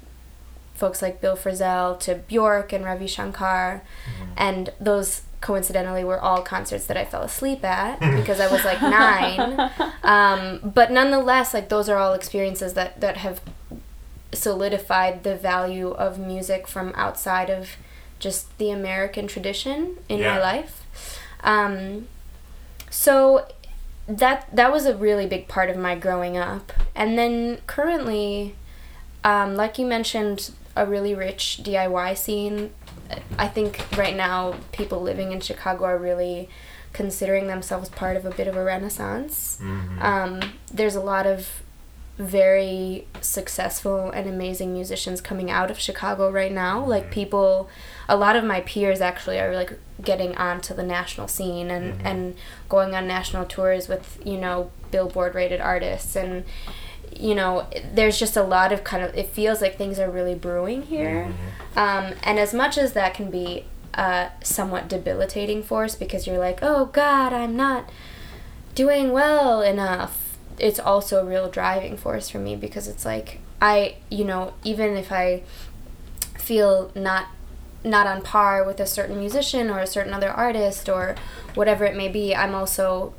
folks 0.73 1.01
like 1.01 1.21
Bill 1.21 1.37
Frisell 1.37 1.99
to 2.01 2.15
Bjork 2.15 2.73
and 2.73 2.83
Ravi 2.83 3.07
Shankar, 3.07 3.83
and 4.35 4.73
those 4.79 5.21
coincidentally 5.41 6.03
were 6.03 6.19
all 6.19 6.41
concerts 6.41 6.85
that 6.87 6.97
I 6.97 7.05
fell 7.05 7.21
asleep 7.23 7.63
at 7.63 7.99
because 8.17 8.39
I 8.39 8.51
was 8.51 8.63
like 8.65 8.81
nine. 8.81 9.71
Um, 10.03 10.71
but 10.73 10.91
nonetheless, 10.91 11.53
like 11.53 11.69
those 11.69 11.87
are 11.89 11.97
all 11.97 12.13
experiences 12.13 12.73
that 12.73 12.99
that 13.01 13.17
have 13.17 13.41
solidified 14.31 15.23
the 15.23 15.35
value 15.35 15.89
of 15.91 16.19
music 16.19 16.67
from 16.67 16.93
outside 16.95 17.49
of 17.49 17.71
just 18.19 18.55
the 18.57 18.69
American 18.69 19.27
tradition 19.27 19.97
in 20.07 20.19
Yeah. 20.19 20.35
my 20.35 20.39
life. 20.39 20.83
Um, 21.43 22.07
so 22.89 23.47
that 24.07 24.47
that 24.55 24.71
was 24.71 24.85
a 24.85 24.95
really 24.95 25.25
big 25.25 25.47
part 25.47 25.69
of 25.69 25.77
my 25.77 25.95
growing 25.95 26.37
up. 26.37 26.73
And 26.95 27.17
then 27.17 27.59
currently, 27.65 28.55
um, 29.23 29.55
like 29.55 29.77
you 29.79 29.85
mentioned, 29.85 30.51
a 30.75 30.85
really 30.85 31.15
rich 31.15 31.61
DIY 31.63 32.17
scene. 32.17 32.71
I 33.37 33.47
think 33.47 33.85
right 33.97 34.15
now 34.15 34.55
people 34.71 35.01
living 35.01 35.31
in 35.31 35.39
Chicago 35.39 35.85
are 35.85 35.97
really 35.97 36.49
considering 36.93 37.47
themselves 37.47 37.89
part 37.89 38.17
of 38.17 38.25
a 38.25 38.31
bit 38.31 38.47
of 38.47 38.55
a 38.55 38.63
renaissance. 38.63 39.59
Mm-hmm. 39.61 40.01
Um, 40.01 40.53
there's 40.71 40.95
a 40.95 41.01
lot 41.01 41.25
of 41.27 41.61
very 42.19 43.07
successful 43.21 44.11
and 44.11 44.27
amazing 44.27 44.73
musicians 44.73 45.21
coming 45.21 45.49
out 45.49 45.71
of 45.71 45.79
Chicago 45.79 46.29
right 46.29 46.51
now. 46.51 46.83
Like 46.83 47.03
mm-hmm. 47.03 47.13
people, 47.13 47.69
a 48.09 48.17
lot 48.17 48.35
of 48.35 48.43
my 48.43 48.59
peers 48.61 48.99
actually 48.99 49.39
are 49.39 49.55
like 49.55 49.79
getting 50.03 50.35
onto 50.35 50.73
the 50.73 50.83
national 50.83 51.29
scene 51.29 51.71
and 51.71 51.93
mm-hmm. 51.93 52.07
and 52.07 52.35
going 52.67 52.93
on 52.93 53.07
national 53.07 53.45
tours 53.45 53.87
with 53.87 54.21
you 54.25 54.37
know 54.37 54.69
Billboard 54.91 55.33
rated 55.33 55.61
artists 55.61 56.15
and 56.15 56.43
you 57.15 57.35
know 57.35 57.67
there's 57.93 58.19
just 58.19 58.35
a 58.37 58.43
lot 58.43 58.71
of 58.71 58.83
kind 58.83 59.03
of 59.03 59.15
it 59.15 59.27
feels 59.27 59.61
like 59.61 59.77
things 59.77 59.99
are 59.99 60.09
really 60.09 60.35
brewing 60.35 60.83
here. 60.83 61.33
Um, 61.75 62.13
and 62.23 62.39
as 62.39 62.53
much 62.53 62.77
as 62.77 62.93
that 62.93 63.13
can 63.13 63.29
be 63.29 63.65
a 63.93 64.29
somewhat 64.43 64.87
debilitating 64.87 65.63
force 65.63 65.95
because 65.95 66.27
you're 66.27 66.37
like 66.37 66.59
oh 66.61 66.85
god 66.85 67.33
i'm 67.33 67.55
not 67.55 67.89
doing 68.75 69.11
well 69.11 69.61
enough 69.61 70.37
it's 70.57 70.79
also 70.79 71.21
a 71.21 71.25
real 71.25 71.49
driving 71.49 71.97
force 71.97 72.29
for 72.29 72.39
me 72.39 72.55
because 72.55 72.87
it's 72.87 73.03
like 73.03 73.39
i 73.61 73.95
you 74.09 74.23
know 74.23 74.53
even 74.63 74.95
if 74.95 75.11
i 75.11 75.41
feel 76.37 76.91
not 76.95 77.27
not 77.83 78.05
on 78.05 78.21
par 78.21 78.63
with 78.63 78.79
a 78.79 78.85
certain 78.85 79.17
musician 79.19 79.69
or 79.69 79.79
a 79.79 79.87
certain 79.87 80.13
other 80.13 80.29
artist 80.29 80.87
or 80.87 81.15
whatever 81.55 81.83
it 81.83 81.95
may 81.95 82.07
be 82.07 82.35
i'm 82.35 82.53
also 82.53 83.13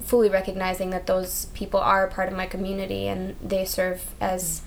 fully 0.00 0.28
recognizing 0.28 0.90
that 0.90 1.06
those 1.06 1.46
people 1.46 1.80
are 1.80 2.06
a 2.06 2.10
part 2.10 2.28
of 2.28 2.36
my 2.36 2.46
community 2.46 3.06
and 3.06 3.36
they 3.42 3.64
serve 3.64 4.14
as 4.20 4.62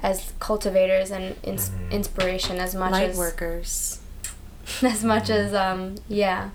as 0.00 0.32
cultivators 0.38 1.10
and 1.10 1.36
ins- 1.42 1.72
inspiration 1.90 2.58
as 2.58 2.74
much 2.74 2.92
Light 2.92 3.10
as 3.10 3.18
workers. 3.18 4.00
as 4.82 5.04
much 5.04 5.30
as 5.30 5.54
um 5.54 5.96
yeah. 6.08 6.50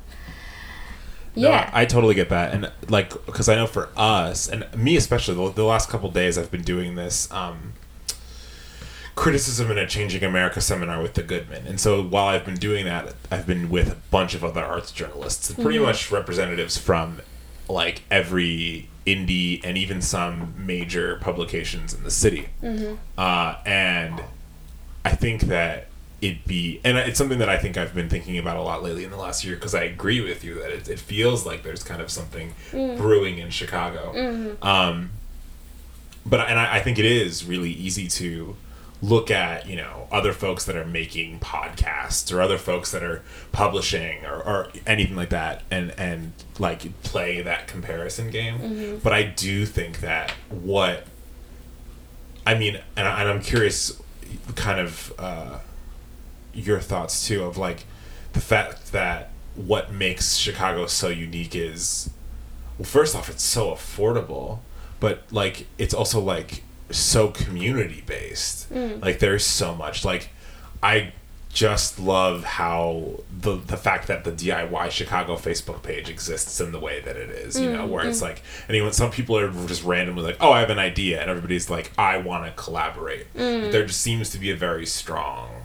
No, 1.36 1.50
yeah. 1.50 1.72
I, 1.74 1.82
I 1.82 1.86
totally 1.86 2.14
get 2.14 2.30
that, 2.30 2.54
and 2.54 2.72
like 2.90 3.10
because 3.26 3.50
I 3.50 3.56
know 3.56 3.66
for 3.66 3.90
us 3.98 4.48
and 4.48 4.68
me 4.78 4.96
especially, 4.96 5.34
the, 5.34 5.54
the 5.54 5.64
last 5.64 5.90
couple 5.90 6.12
days 6.12 6.38
I've 6.38 6.52
been 6.52 6.62
doing 6.62 6.94
this 6.94 7.32
um, 7.32 7.74
criticism 9.16 9.72
in 9.72 9.80
a 9.80 9.88
changing 9.88 10.24
America 10.24 10.62
seminar 10.62 11.02
with 11.02 11.16
the 11.16 11.24
Goodman, 11.24 11.66
and 11.66 11.80
so 11.80 12.04
while 12.04 12.28
I've 12.28 12.46
been 12.46 12.58
doing 12.58 12.86
that, 12.86 13.16
I've 13.32 13.48
been 13.48 13.72
with 13.72 13.92
a 13.92 13.96
bunch 14.12 14.36
of 14.36 14.44
other 14.44 14.64
arts 14.64 14.92
journalists, 14.92 15.52
pretty 15.56 15.80
much 15.80 16.12
representatives 16.12 16.78
from 16.78 17.20
like 17.74 18.04
every 18.10 18.88
indie 19.06 19.60
and 19.64 19.78
even 19.78 20.02
some 20.02 20.54
major 20.58 21.18
publications 21.18 21.94
in 21.94 22.04
the 22.04 22.12
city, 22.12 22.48
uh, 23.18 23.56
and 23.66 24.22
I 25.04 25.16
think 25.16 25.42
that 25.44 25.88
it 26.22 26.46
be 26.48 26.80
and 26.86 26.98
it's 26.98 27.18
something 27.18 27.40
that 27.40 27.50
I 27.50 27.58
think 27.58 27.76
I've 27.76 27.94
been 27.94 28.08
thinking 28.08 28.38
about 28.38 28.56
a 28.56 28.62
lot 28.62 28.82
lately 28.82 29.04
in 29.04 29.12
the 29.12 29.18
last 29.18 29.44
year 29.44 29.56
because 29.56 29.76
I 29.76 29.84
agree 29.84 30.22
with 30.22 30.42
you 30.46 30.54
that 30.62 30.72
it, 30.72 30.88
it 30.88 31.00
feels 31.00 31.46
like 31.46 31.64
there's 31.64 31.84
kind 31.84 32.02
of 32.02 32.10
something 32.10 32.54
brewing 32.72 33.40
in 33.40 33.50
Chicago. 33.50 34.14
Um, 34.62 35.10
but 36.26 36.40
and 36.50 36.58
I, 36.58 36.78
I 36.78 36.80
think 36.80 36.98
it 36.98 37.04
is 37.06 37.44
really 37.44 37.72
easy 37.72 38.08
to 38.08 38.56
look 39.04 39.30
at 39.30 39.68
you 39.68 39.76
know 39.76 40.08
other 40.14 40.32
folks 40.32 40.64
that 40.64 40.78
are 40.78 40.86
making 40.86 41.38
podcasts 41.42 42.34
or 42.34 42.42
other 42.42 42.58
folks 42.58 42.90
that 42.92 43.04
are 43.04 43.22
publishing 43.52 44.26
or, 44.26 44.36
or 44.36 44.70
anything 44.88 45.18
like 45.18 45.30
that 45.30 45.62
and 45.70 45.92
and 45.98 46.32
like 46.58 47.02
play 47.04 47.42
that 47.42 47.68
comparison 47.68 48.30
game. 48.32 48.56
But 49.04 49.12
i 49.12 49.24
do 49.24 49.66
think 49.66 50.00
that 50.00 50.32
what 50.50 51.06
i 52.48 52.54
mean 52.56 52.80
and, 52.96 53.06
I, 53.08 53.20
and 53.22 53.30
i'm 53.30 53.42
curious 53.42 54.02
kind 54.56 54.80
of 54.80 55.14
uh, 55.20 55.60
your 56.54 56.80
thoughts 56.80 57.28
too 57.28 57.44
of 57.44 57.58
like 57.58 57.84
the 58.32 58.42
fact 58.42 58.94
that 58.94 59.32
what 59.56 59.92
makes 59.92 60.38
chicago 60.38 60.86
so 60.88 61.10
unique 61.10 61.56
is 61.56 62.10
well 62.78 62.86
first 62.86 63.16
off 63.16 63.30
it's 63.30 63.44
so 63.44 63.72
affordable 63.72 64.60
but 65.00 65.24
like 65.32 65.68
it's 65.78 65.94
also 65.94 66.20
like 66.22 66.64
so 66.90 67.30
community 67.30 68.04
based 68.06 68.72
mm. 68.72 69.02
like 69.02 69.20
there's 69.20 69.46
so 69.46 69.74
much 69.76 70.04
like 70.06 70.30
i 70.82 71.12
just 71.54 72.00
love 72.00 72.44
how 72.44 73.20
the 73.32 73.56
the 73.56 73.78
fact 73.78 74.08
that 74.08 74.24
the 74.24 74.32
DIY 74.32 74.90
Chicago 74.90 75.36
Facebook 75.36 75.84
page 75.84 76.10
exists 76.10 76.60
in 76.60 76.72
the 76.72 76.80
way 76.80 77.00
that 77.02 77.16
it 77.16 77.30
is, 77.30 77.60
you 77.60 77.72
know, 77.72 77.86
mm, 77.88 77.90
where 77.90 78.06
it's 78.08 78.20
mm. 78.20 78.24
like 78.24 78.42
anyone 78.68 78.92
some 78.92 79.12
people 79.12 79.38
are 79.38 79.52
just 79.68 79.84
randomly 79.84 80.24
like, 80.24 80.38
"Oh, 80.42 80.52
I 80.52 80.62
have 80.62 80.72
an 80.72 80.80
idea." 80.80 81.22
And 81.22 81.30
everybody's 81.30 81.70
like, 81.70 81.92
"I 81.96 82.18
want 82.18 82.46
to 82.46 82.52
collaborate." 82.62 83.28
But 83.34 83.72
there 83.72 83.86
just 83.86 84.02
seems 84.02 84.32
to 84.32 84.40
be 84.40 84.50
a 84.50 84.56
very 84.56 84.88
strong 84.88 85.64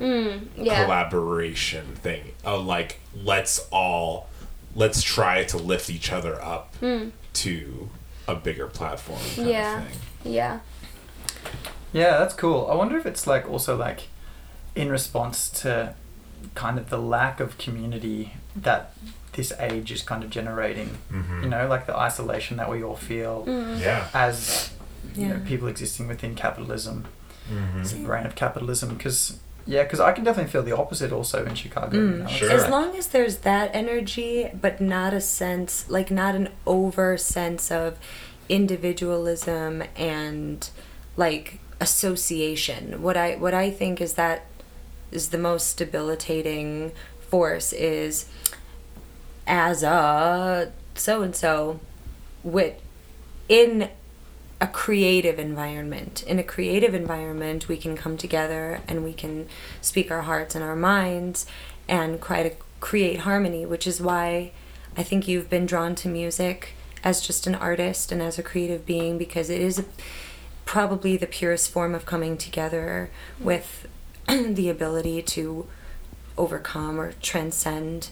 yeah 0.56 0.84
collaboration 0.84 1.94
thing. 1.94 2.34
Of 2.44 2.66
like, 2.66 3.00
let's 3.24 3.66
all 3.72 4.28
let's 4.76 5.02
try 5.02 5.44
to 5.44 5.56
lift 5.56 5.88
each 5.88 6.12
other 6.12 6.40
up 6.42 6.74
to 7.32 7.88
a 8.26 8.34
bigger 8.34 8.66
platform 8.66 9.20
Yeah. 9.36 9.84
yeah 10.22 10.60
Yeah, 11.92 12.18
that's 12.18 12.34
cool. 12.34 12.68
I 12.70 12.74
wonder 12.74 12.96
if 12.98 13.06
it's 13.06 13.26
like 13.26 13.48
also 13.48 13.76
like 13.76 14.08
in 14.74 14.90
response 14.90 15.48
to 15.62 15.94
kind 16.54 16.78
of 16.78 16.90
the 16.90 16.98
lack 16.98 17.40
of 17.40 17.58
community 17.58 18.34
that 18.54 18.92
this 19.32 19.52
age 19.58 19.90
is 19.92 20.02
kind 20.02 20.22
of 20.22 20.30
generating. 20.30 20.98
Mhm. 21.12 21.44
You 21.44 21.48
know, 21.48 21.66
like 21.68 21.86
the 21.86 21.96
isolation 21.96 22.56
that 22.58 22.70
we 22.70 22.82
all 22.82 22.96
feel 22.96 23.44
Yeah. 23.80 24.06
as 24.14 24.70
you 25.14 25.28
know 25.28 25.40
people 25.46 25.68
existing 25.68 26.08
within 26.08 26.34
capitalism. 26.34 27.06
Mhm. 27.50 27.80
It's 27.80 27.92
the 27.92 28.00
brain 28.04 28.26
of 28.26 28.34
capitalism 28.34 28.90
because 28.96 29.38
Yeah, 29.70 29.82
because 29.82 30.00
I 30.00 30.12
can 30.12 30.24
definitely 30.24 30.50
feel 30.50 30.62
the 30.62 30.74
opposite 30.74 31.12
also 31.12 31.44
in 31.44 31.54
Chicago. 31.54 31.94
you 31.98 32.02
Mm. 32.02 32.18
know, 32.20 32.26
Sure. 32.28 32.50
As 32.50 32.68
long 32.70 32.96
as 32.96 33.08
there's 33.08 33.38
that 33.38 33.70
energy, 33.74 34.48
but 34.58 34.80
not 34.80 35.12
a 35.12 35.20
sense, 35.20 35.84
like 35.90 36.10
not 36.10 36.34
an 36.34 36.48
over 36.66 37.18
sense 37.18 37.70
of 37.70 37.98
individualism 38.48 39.82
and 39.96 40.70
like 41.18 41.58
association. 41.80 43.02
What 43.02 43.16
I 43.16 43.34
what 43.34 43.52
I 43.52 43.70
think 43.70 44.00
is 44.00 44.14
that 44.14 44.46
is 45.10 45.28
the 45.28 45.38
most 45.38 45.76
debilitating 45.76 46.92
force 47.20 47.72
is 47.72 48.26
as 49.46 49.82
a 49.82 50.72
so 50.94 51.22
and 51.22 51.34
so 51.34 51.80
with 52.42 52.80
in 53.48 53.90
a 54.60 54.66
creative 54.66 55.38
environment. 55.38 56.22
In 56.24 56.38
a 56.38 56.42
creative 56.42 56.94
environment, 56.94 57.68
we 57.68 57.76
can 57.76 57.96
come 57.96 58.16
together 58.16 58.80
and 58.88 59.04
we 59.04 59.12
can 59.12 59.48
speak 59.80 60.10
our 60.10 60.22
hearts 60.22 60.54
and 60.54 60.64
our 60.64 60.76
minds 60.76 61.46
and 61.88 62.20
try 62.20 62.42
to 62.42 62.50
create 62.80 63.20
harmony, 63.20 63.64
which 63.66 63.86
is 63.86 64.00
why 64.00 64.52
I 64.96 65.02
think 65.02 65.28
you've 65.28 65.50
been 65.50 65.66
drawn 65.66 65.94
to 65.96 66.08
music 66.08 66.74
as 67.04 67.20
just 67.20 67.46
an 67.46 67.54
artist 67.54 68.10
and 68.10 68.20
as 68.20 68.38
a 68.38 68.42
creative 68.42 68.84
being 68.84 69.16
because 69.16 69.48
it 69.48 69.60
is 69.60 69.84
probably 70.68 71.16
the 71.16 71.26
purest 71.26 71.70
form 71.70 71.94
of 71.94 72.04
coming 72.04 72.36
together 72.36 73.10
with 73.40 73.88
the 74.28 74.68
ability 74.68 75.22
to 75.22 75.66
overcome 76.36 77.00
or 77.00 77.12
transcend 77.22 78.10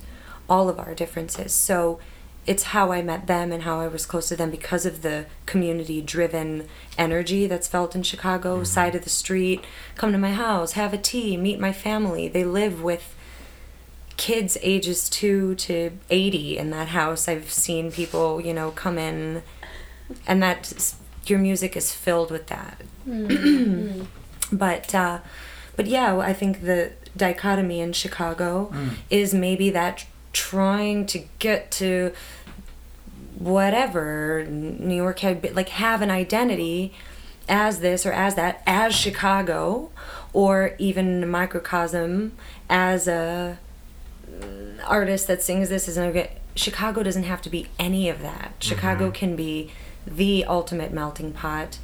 all 0.48 0.70
of 0.70 0.78
our 0.78 0.94
differences. 0.94 1.52
So 1.52 2.00
it's 2.46 2.62
how 2.62 2.92
I 2.92 3.02
met 3.02 3.26
them 3.26 3.52
and 3.52 3.64
how 3.64 3.80
I 3.80 3.88
was 3.88 4.06
close 4.06 4.28
to 4.28 4.36
them 4.36 4.50
because 4.50 4.86
of 4.86 5.02
the 5.02 5.26
community 5.44 6.00
driven 6.00 6.66
energy 6.96 7.46
that's 7.46 7.68
felt 7.68 7.94
in 7.94 8.02
Chicago, 8.02 8.54
mm-hmm. 8.54 8.64
side 8.64 8.94
of 8.94 9.04
the 9.04 9.10
street, 9.10 9.62
come 9.94 10.12
to 10.12 10.18
my 10.18 10.32
house, 10.32 10.72
have 10.72 10.94
a 10.94 10.98
tea, 10.98 11.36
meet 11.36 11.60
my 11.60 11.74
family. 11.74 12.26
They 12.26 12.44
live 12.44 12.82
with 12.82 13.14
kids 14.16 14.56
ages 14.62 15.10
2 15.10 15.56
to 15.56 15.90
80 16.08 16.56
in 16.56 16.70
that 16.70 16.88
house. 16.88 17.28
I've 17.28 17.50
seen 17.50 17.92
people, 17.92 18.40
you 18.40 18.54
know, 18.54 18.70
come 18.70 18.96
in 18.96 19.42
and 20.26 20.42
that 20.42 20.94
your 21.30 21.38
music 21.38 21.76
is 21.76 21.92
filled 21.94 22.30
with 22.30 22.46
that. 22.48 22.82
but 24.52 24.94
uh 24.94 25.18
but 25.76 25.86
yeah, 25.86 26.16
I 26.18 26.32
think 26.32 26.62
the 26.62 26.92
dichotomy 27.16 27.80
in 27.80 27.92
Chicago 27.92 28.70
Mm. 28.72 28.90
is 29.10 29.34
maybe 29.34 29.70
that 29.70 30.06
trying 30.32 31.06
to 31.06 31.20
get 31.38 31.70
to 31.72 32.12
whatever 33.38 34.44
New 34.48 34.94
York 34.96 35.18
had 35.20 35.54
like 35.54 35.68
have 35.70 36.02
an 36.02 36.10
identity 36.10 36.92
as 37.48 37.80
this 37.80 38.04
or 38.06 38.12
as 38.12 38.34
that 38.34 38.62
as 38.66 38.94
Chicago 38.94 39.90
or 40.32 40.74
even 40.78 41.22
a 41.22 41.26
microcosm 41.26 42.32
as 42.68 43.06
a 43.06 43.58
mm, 44.30 44.78
artist 44.86 45.26
that 45.26 45.42
sings 45.42 45.68
this 45.68 45.86
as 45.88 45.96
an 45.96 46.26
Chicago 46.54 47.02
doesn't 47.02 47.24
have 47.24 47.42
to 47.42 47.50
be 47.50 47.66
any 47.78 48.08
of 48.08 48.22
that. 48.22 48.54
Chicago 48.60 49.10
can 49.10 49.36
be 49.36 49.70
the 50.06 50.44
ultimate 50.44 50.92
melting 50.92 51.32
pot, 51.32 51.78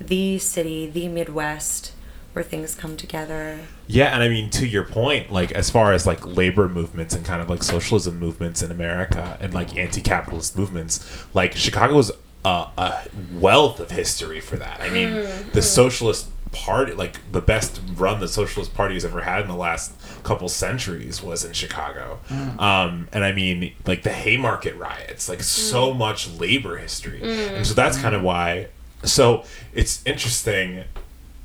the 0.00 0.38
city, 0.38 0.88
the 0.88 1.08
Midwest 1.08 1.92
where 2.32 2.44
things 2.44 2.74
come 2.74 2.96
together. 2.96 3.58
Yeah, 3.88 4.14
and 4.14 4.22
I 4.22 4.28
mean 4.28 4.50
to 4.50 4.66
your 4.66 4.84
point, 4.84 5.32
like 5.32 5.50
as 5.52 5.68
far 5.68 5.92
as 5.92 6.06
like 6.06 6.24
labor 6.24 6.68
movements 6.68 7.14
and 7.14 7.24
kind 7.24 7.42
of 7.42 7.50
like 7.50 7.62
socialism 7.62 8.18
movements 8.18 8.62
in 8.62 8.70
America 8.70 9.36
and 9.40 9.52
like 9.52 9.76
anti-capitalist 9.76 10.56
movements, 10.56 11.26
like 11.34 11.56
Chicago's 11.56 12.12
a, 12.44 12.68
a 12.78 13.02
wealth 13.32 13.80
of 13.80 13.90
history 13.90 14.40
for 14.40 14.56
that. 14.56 14.80
I 14.80 14.90
mean, 14.90 15.08
mm-hmm. 15.08 15.50
the 15.50 15.62
socialist 15.62 16.28
party, 16.52 16.92
like 16.94 17.18
the 17.32 17.40
best 17.40 17.80
run 17.94 18.20
the 18.20 18.28
socialist 18.28 18.74
party 18.74 18.94
has 18.94 19.04
ever 19.04 19.22
had 19.22 19.42
in 19.42 19.48
the 19.48 19.56
last 19.56 19.92
couple 20.24 20.48
centuries 20.48 21.22
was 21.22 21.44
in 21.44 21.52
Chicago. 21.52 22.18
Um, 22.58 23.08
and 23.12 23.24
I 23.24 23.32
mean, 23.32 23.72
like 23.86 24.02
the 24.02 24.10
Haymarket 24.12 24.76
riots, 24.76 25.28
like 25.28 25.42
so 25.42 25.94
much 25.94 26.28
labor 26.30 26.76
history, 26.76 27.22
and 27.22 27.66
so 27.66 27.74
that's 27.74 27.98
kind 27.98 28.14
of 28.14 28.22
why. 28.22 28.68
So 29.04 29.44
it's 29.72 30.04
interesting. 30.04 30.84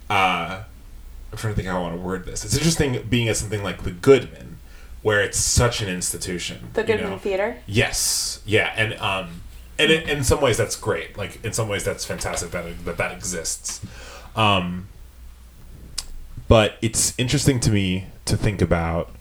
Uh, 0.10 0.63
I'm 1.32 1.38
trying 1.38 1.54
to 1.54 1.56
think 1.56 1.68
how 1.68 1.80
I 1.80 1.82
want 1.82 1.96
to 1.96 2.02
word 2.02 2.26
this. 2.26 2.46
It's 2.46 2.56
interesting 2.56 3.06
being 3.10 3.28
at 3.28 3.38
something 3.38 3.63
like 3.63 3.84
the 3.84 3.91
Goodman, 3.91 4.58
where 5.02 5.22
it's 5.22 5.38
such 5.38 5.82
an 5.82 5.89
institution. 5.89 6.70
The 6.74 6.82
you 6.82 6.88
Goodman 6.88 7.12
know? 7.12 7.18
Theater. 7.18 7.58
Yes, 7.68 8.41
yeah, 8.46 8.74
and 8.76 8.94
um, 8.96 9.41
and 9.78 9.91
it, 9.91 10.10
in 10.10 10.24
some 10.24 10.41
ways 10.41 10.58
that's 10.58 10.76
great. 10.76 11.18
Like 11.18 11.44
in 11.46 11.54
some 11.54 11.68
ways 11.68 11.84
that's 11.84 12.06
fantastic 12.06 12.52
that 12.52 12.86
that 12.86 12.98
that 12.98 13.12
exists. 13.12 13.86
Um, 14.36 14.88
but 16.47 16.77
it's 16.81 17.13
interesting 17.17 17.60
to 17.62 17.71
me 17.71 18.08
to 18.25 18.38
think 18.38 18.62
about 18.62 19.12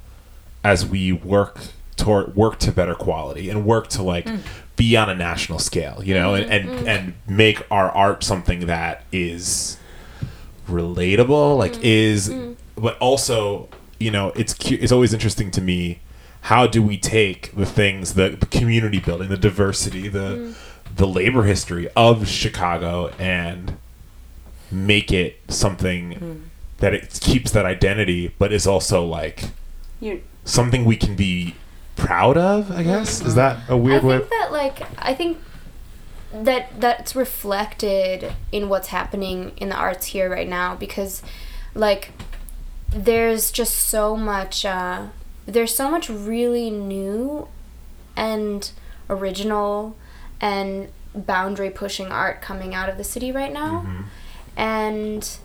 as 0.62 0.87
we 0.87 1.12
work 1.12 1.60
toward 1.96 2.34
work 2.34 2.58
to 2.58 2.72
better 2.72 2.94
quality 2.94 3.48
and 3.50 3.64
work 3.64 3.88
to 3.88 4.02
like 4.02 4.26
mm. 4.26 4.40
be 4.76 4.96
on 4.96 5.08
a 5.08 5.14
national 5.14 5.58
scale, 5.58 6.02
you 6.02 6.14
know, 6.14 6.34
and 6.34 6.46
mm-hmm. 6.46 6.87
and, 6.87 6.87
mm. 6.87 6.88
and 6.88 7.14
make 7.26 7.66
our 7.70 7.90
art 7.90 8.24
something 8.24 8.66
that 8.66 9.04
is 9.12 9.78
relatable, 10.68 11.56
like 11.58 11.74
mm. 11.74 11.80
is, 11.82 12.34
but 12.76 12.98
also, 12.98 13.68
you 13.98 14.10
know, 14.10 14.32
it's 14.34 14.54
cu- 14.54 14.78
it's 14.80 14.92
always 14.92 15.12
interesting 15.12 15.50
to 15.52 15.60
me. 15.60 16.00
How 16.42 16.66
do 16.66 16.82
we 16.82 16.98
take 16.98 17.54
the 17.56 17.64
things, 17.64 18.14
the, 18.14 18.30
the 18.30 18.46
community 18.46 19.00
building, 19.00 19.28
the 19.28 19.37
diversity, 19.37 20.08
the 20.08 20.54
the 20.96 21.06
labor 21.06 21.44
history 21.44 21.88
of 21.96 22.28
Chicago, 22.28 23.08
and 23.18 23.76
make 24.70 25.12
it 25.12 25.40
something 25.48 26.50
that 26.85 26.92
it 26.92 27.18
keeps 27.23 27.51
that 27.53 27.64
identity, 27.64 28.35
but 28.38 28.53
is 28.53 28.66
also 28.66 29.03
like 29.07 29.44
You 30.01 30.20
something 30.44 30.85
we 30.85 30.97
can 30.97 31.16
be 31.16 31.55
proud 31.97 32.37
of. 32.37 32.70
I 32.70 32.83
guess 32.83 33.23
is 33.23 33.35
that 33.37 33.59
a 33.70 33.77
weird 33.77 34.05
I 34.05 34.07
way? 34.07 34.18
think 34.18 34.31
that 34.31 34.53
like 34.53 34.83
I 34.99 35.14
think 35.14 35.38
that 36.31 36.79
that's 36.79 37.16
reflected 37.16 38.35
in 38.53 38.68
what's 38.68 38.88
happening 38.88 39.53
in 39.57 39.70
the 39.70 39.77
arts 39.77 40.07
here 40.09 40.29
right 40.29 40.49
now 40.49 40.75
because 40.75 41.23
like 41.75 42.11
there's 42.90 43.51
just 43.51 43.75
so 43.79 44.14
much 44.14 44.66
uh, 44.66 45.07
there's 45.47 45.75
so 45.75 45.90
much 45.90 46.11
really 46.11 46.68
new 46.70 47.49
and 48.14 48.73
original 49.09 49.97
and 50.38 50.88
boundary 51.14 51.70
pushing 51.70 52.09
art 52.12 52.42
coming 52.42 52.75
out 52.75 52.90
of 52.90 52.99
the 52.99 53.05
city 53.05 53.33
right 53.33 53.53
now 53.55 53.87
and 54.57 55.38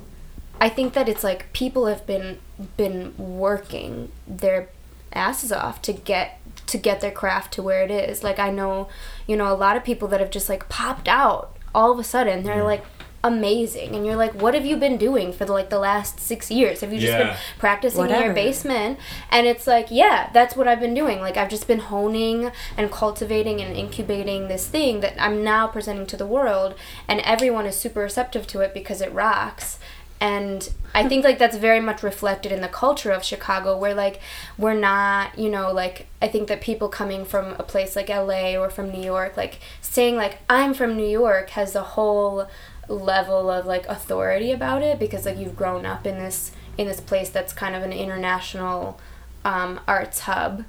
I 0.62 0.69
think 0.69 0.93
that 0.93 1.08
it's 1.08 1.24
like 1.24 1.52
people 1.54 1.86
have 1.86 2.06
been 2.06 2.39
been 2.76 3.13
working 3.17 4.12
their 4.28 4.69
asses 5.13 5.52
off 5.52 5.82
to 5.84 5.93
get 5.93 6.39
to 6.67 6.78
get 6.78 7.02
their 7.02 7.12
craft 7.12 7.54
to 7.54 7.63
where 7.63 7.84
it 7.84 7.91
is. 7.91 8.24
Like 8.24 8.39
I 8.39 8.52
know, 8.52 8.89
you 9.28 9.36
know, 9.36 9.52
a 9.52 9.56
lot 9.56 9.76
of 9.76 9.84
people 9.84 10.08
that 10.10 10.19
have 10.19 10.32
just 10.32 10.50
like 10.50 10.69
popped 10.69 11.08
out 11.08 11.56
all 11.74 11.91
of 11.91 12.00
a 12.00 12.04
sudden. 12.04 12.43
They're 12.43 12.62
mm. 12.62 12.65
like 12.65 12.86
amazing 13.22 13.95
and 13.95 14.06
you're 14.06 14.15
like 14.15 14.34
what 14.41 14.54
have 14.54 14.65
you 14.65 14.78
been 14.78 14.95
doing 14.95 15.34
for 15.34 15.43
the 15.43 15.52
like 15.52 15.69
the 15.69 15.80
last 15.80 16.19
6 16.22 16.50
years? 16.52 16.82
Have 16.82 16.93
you 16.93 17.00
just 17.00 17.12
Yeah. 17.12 17.24
been 17.24 17.36
practicing 17.58 18.10
in 18.10 18.22
your 18.22 18.34
basement? 18.34 18.98
And 19.30 19.45
it's 19.45 19.67
like, 19.67 19.88
yeah, 19.89 20.30
that's 20.32 20.56
what 20.56 20.69
I've 20.69 20.80
been 20.80 20.93
doing. 20.93 21.19
Like 21.19 21.36
I've 21.36 21.50
just 21.50 21.67
been 21.67 21.80
honing 21.80 22.52
and 22.78 22.91
cultivating 22.91 23.62
and 23.62 23.76
incubating 23.76 24.48
this 24.48 24.67
thing 24.67 25.02
that 25.02 25.22
I'm 25.22 25.43
now 25.43 25.67
presenting 25.67 26.06
to 26.08 26.17
the 26.17 26.26
world 26.26 26.76
and 27.08 27.19
everyone 27.22 27.65
is 27.65 27.76
super 27.76 28.00
receptive 28.02 28.48
to 28.48 28.62
it 28.62 28.74
because 28.74 29.02
it 29.02 29.12
rocks 29.13 29.80
and 30.21 30.71
i 30.93 31.08
think 31.08 31.23
like 31.23 31.39
that's 31.39 31.55
very 31.58 31.79
much 31.79 32.03
reflected 32.03 32.51
in 32.51 32.62
the 32.62 32.67
culture 32.67 33.12
of 33.12 33.23
chicago 33.23 33.77
where 33.77 33.93
like 33.93 34.19
we're 34.58 34.73
not 34.73 35.38
you 35.38 35.49
know 35.49 35.71
like 35.71 36.08
i 36.21 36.27
think 36.27 36.47
that 36.47 36.62
people 36.62 36.89
coming 36.89 37.23
from 37.23 37.53
a 37.53 37.63
place 37.63 37.95
like 37.95 38.10
la 38.10 38.55
or 38.55 38.69
from 38.69 38.91
new 38.91 39.03
york 39.03 39.38
like 39.38 39.60
saying 39.82 40.15
like 40.15 40.39
i'm 40.49 40.73
from 40.73 40.97
new 40.97 41.08
york 41.08 41.51
has 41.51 41.75
a 41.75 41.84
whole 41.84 42.47
level 42.88 43.49
of 43.49 43.65
like 43.65 43.86
authority 43.88 44.51
about 44.51 44.82
it 44.82 44.99
because 44.99 45.25
like 45.25 45.38
you've 45.38 45.55
grown 45.55 45.86
up 45.86 46.05
in 46.05 46.17
this 46.17 46.51
in 46.77 46.88
this 46.88 46.99
place 46.99 47.29
that's 47.29 47.53
kind 47.53 47.75
of 47.75 47.84
an 47.84 47.91
international 47.91 48.99
um, 49.45 49.80
arts 49.88 50.22
hub. 50.22 50.63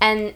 And 0.00 0.34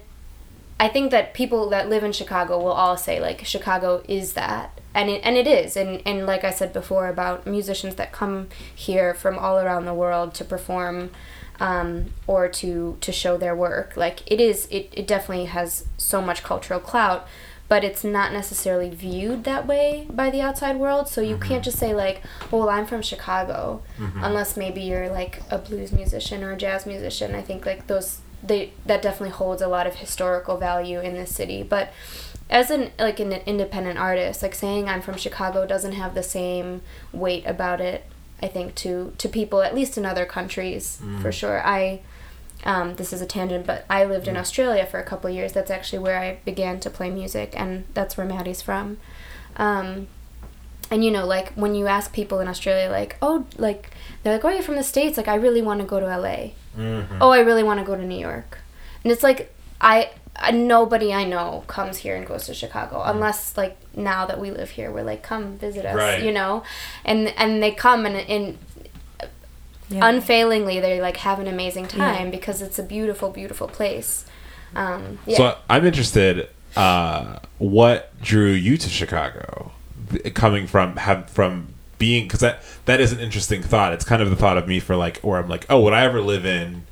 I 0.85 0.89
think 0.91 1.13
that 1.13 1.33
people 1.33 1.71
that 1.71 1.89
live 1.89 2.05
in 2.05 2.13
Chicago 2.13 2.59
will 2.59 2.73
all 2.73 2.99
say 2.99 3.19
like 3.19 3.43
Chicago 3.47 4.03
is 4.07 4.35
that, 4.35 4.83
and 4.93 5.09
it 5.09 5.23
and 5.25 5.35
it 5.35 5.47
is, 5.47 5.79
and 5.79 6.03
and 6.05 6.27
like 6.27 6.45
I 6.45 6.51
said 6.51 6.75
before 6.75 7.09
about 7.09 7.47
musicians 7.47 7.95
that 7.95 8.13
come 8.13 8.49
here 8.75 9.15
from 9.15 9.39
all 9.39 9.59
around 9.59 9.87
the 9.87 9.95
world 9.95 10.35
to 10.35 10.45
perform, 10.45 11.11
um, 11.59 12.13
or 12.27 12.49
to 12.49 12.99
to 13.01 13.13
show 13.13 13.39
their 13.39 13.57
work. 13.57 13.97
Like 13.97 14.31
it 14.31 14.43
is, 14.43 14.69
it 14.71 14.91
it 14.93 15.07
definitely 15.07 15.47
has 15.47 15.87
so 15.97 16.21
much 16.21 16.43
cultural 16.43 16.81
clout, 16.81 17.27
but 17.67 17.83
it's 17.83 18.05
not 18.05 18.35
necessarily 18.35 18.91
viewed 18.91 19.45
that 19.45 19.67
way 19.67 20.07
by 20.11 20.29
the 20.29 20.43
outside 20.43 20.77
world. 20.77 21.09
So 21.09 21.23
you 21.23 21.39
can't 21.39 21.65
just 21.65 21.79
say 21.79 21.95
like, 21.95 22.21
oh, 22.53 22.59
well, 22.59 22.69
I'm 22.69 22.85
from 22.85 23.01
Chicago, 23.01 23.81
unless 24.23 24.55
maybe 24.55 24.83
you're 24.83 25.09
like 25.09 25.41
a 25.51 25.57
blues 25.57 25.93
musician 25.93 26.45
or 26.45 26.53
a 26.53 26.59
jazz 26.59 26.85
musician. 26.85 27.35
I 27.35 27.41
think 27.41 27.65
like 27.65 27.87
those 27.87 28.21
they 28.45 28.73
that 28.87 29.03
definitely 29.03 29.31
holds 29.31 29.63
a 29.63 29.69
lot 29.69 29.87
of 29.87 29.97
historical 29.97 30.57
value 30.57 31.01
in 31.01 31.15
this 31.15 31.35
city 31.35 31.63
but 31.63 31.93
as 32.51 32.71
an 32.71 32.91
like 32.99 33.19
an 33.21 33.33
independent 33.33 33.99
artist 33.99 34.43
like 34.43 34.55
saying 34.55 34.89
i'm 34.89 35.01
from 35.01 35.17
chicago 35.17 35.67
doesn't 35.67 35.93
have 35.93 36.15
the 36.15 36.23
same 36.23 36.83
weight 37.13 37.45
about 37.47 37.81
it 37.81 38.05
I 38.43 38.49
think 38.49 38.75
to 38.77 39.15
to 39.19 39.29
people 39.29 39.63
at 39.63 39.75
least 39.75 39.97
in 39.97 40.05
other 40.05 40.27
countries 40.27 41.01
for 41.23 41.33
sure. 41.33 41.67
I 41.67 42.01
um, 42.65 42.97
this 42.97 43.13
is 43.13 43.21
a 43.21 43.27
tangent, 43.27 43.67
but 43.67 43.85
I 43.91 44.05
lived 44.05 44.29
in 44.29 44.37
Australia 44.37 44.87
for 44.87 44.99
a 44.99 45.03
couple 45.03 45.29
of 45.29 45.37
years. 45.37 45.53
That's 45.53 45.71
actually 45.71 46.01
where 46.01 46.19
I 46.19 46.39
began 46.45 46.81
to 46.81 46.91
play 46.91 47.11
music, 47.11 47.53
and 47.57 47.85
that's 47.95 48.17
where 48.17 48.27
Maddie's 48.27 48.63
from. 48.63 48.99
Um, 49.57 50.09
and 50.91 51.05
you 51.05 51.11
know, 51.11 51.27
like 51.27 51.53
when 51.55 51.75
you 51.75 51.87
ask 51.87 52.13
people 52.13 52.41
in 52.41 52.49
Australia, 52.49 52.91
like, 52.91 53.17
oh, 53.23 53.47
like 53.57 53.91
they're 54.23 54.35
like, 54.35 54.45
oh, 54.45 54.51
you're 54.51 54.63
from 54.63 54.77
the 54.77 54.83
states. 54.83 55.17
Like, 55.17 55.29
I 55.29 55.35
really 55.35 55.63
want 55.63 55.81
to 55.81 55.87
go 55.87 56.01
to 56.01 56.07
LA. 56.07 56.51
Oh, 57.21 57.31
I 57.31 57.41
really 57.41 57.63
want 57.63 57.81
to 57.81 57.87
go 57.87 57.97
to 57.97 58.05
New 58.05 58.19
York. 58.19 58.59
And 59.03 59.13
it's 59.13 59.23
like 59.23 59.55
I, 59.81 60.11
I 60.37 60.51
nobody 60.51 61.13
I 61.13 61.25
know 61.25 61.65
comes 61.67 61.99
here 61.99 62.17
and 62.17 62.27
goes 62.27 62.47
to 62.47 62.55
Chicago 62.55 63.03
unless 63.05 63.57
like 63.57 63.77
now 63.97 64.27
that 64.27 64.41
we 64.41 64.51
live 64.51 64.71
here, 64.71 64.91
we're 64.91 65.05
like, 65.05 65.23
come 65.23 65.57
visit 65.57 65.85
us, 65.87 65.95
Right. 65.97 66.23
you 66.23 66.33
know, 66.33 66.63
and 67.05 67.29
and 67.37 67.63
they 67.63 67.71
come 67.71 68.07
and 68.07 68.17
and 68.17 68.59
Yeah. 69.91 70.09
unfailingly 70.09 70.81
they 70.81 71.01
like 71.01 71.19
have 71.19 71.39
an 71.39 71.47
amazing 71.47 71.87
time 71.87 72.27
Yeah. 72.27 72.31
because 72.31 72.63
it's 72.63 72.79
a 72.79 72.83
beautiful, 72.83 73.31
beautiful 73.31 73.69
place. 73.69 74.25
Um, 74.75 75.19
yeah. 75.27 75.37
So 75.37 75.59
I'm 75.69 75.87
interested. 75.87 76.49
Uh, 76.75 77.39
what 77.59 78.11
drew 78.21 78.51
you 78.51 78.77
to 78.79 78.89
Chicago? 78.89 79.71
Coming 80.35 80.67
from 80.67 80.97
have 80.97 81.29
from 81.31 81.74
being 81.99 82.25
because 82.25 82.41
that 82.41 82.63
that 82.87 83.01
is 83.01 83.13
an 83.13 83.21
interesting 83.21 83.63
thought. 83.63 83.93
It's 83.93 84.05
kind 84.05 84.21
of 84.23 84.31
the 84.31 84.37
thought 84.37 84.59
of 84.59 84.67
me 84.69 84.81
for 84.81 84.97
like, 84.97 85.21
or 85.23 85.39
I'm 85.39 85.49
like, 85.49 85.67
oh, 85.71 85.81
would 85.81 85.93
I 85.93 86.03
ever 86.05 86.21
live 86.21 86.45
in 86.47 86.85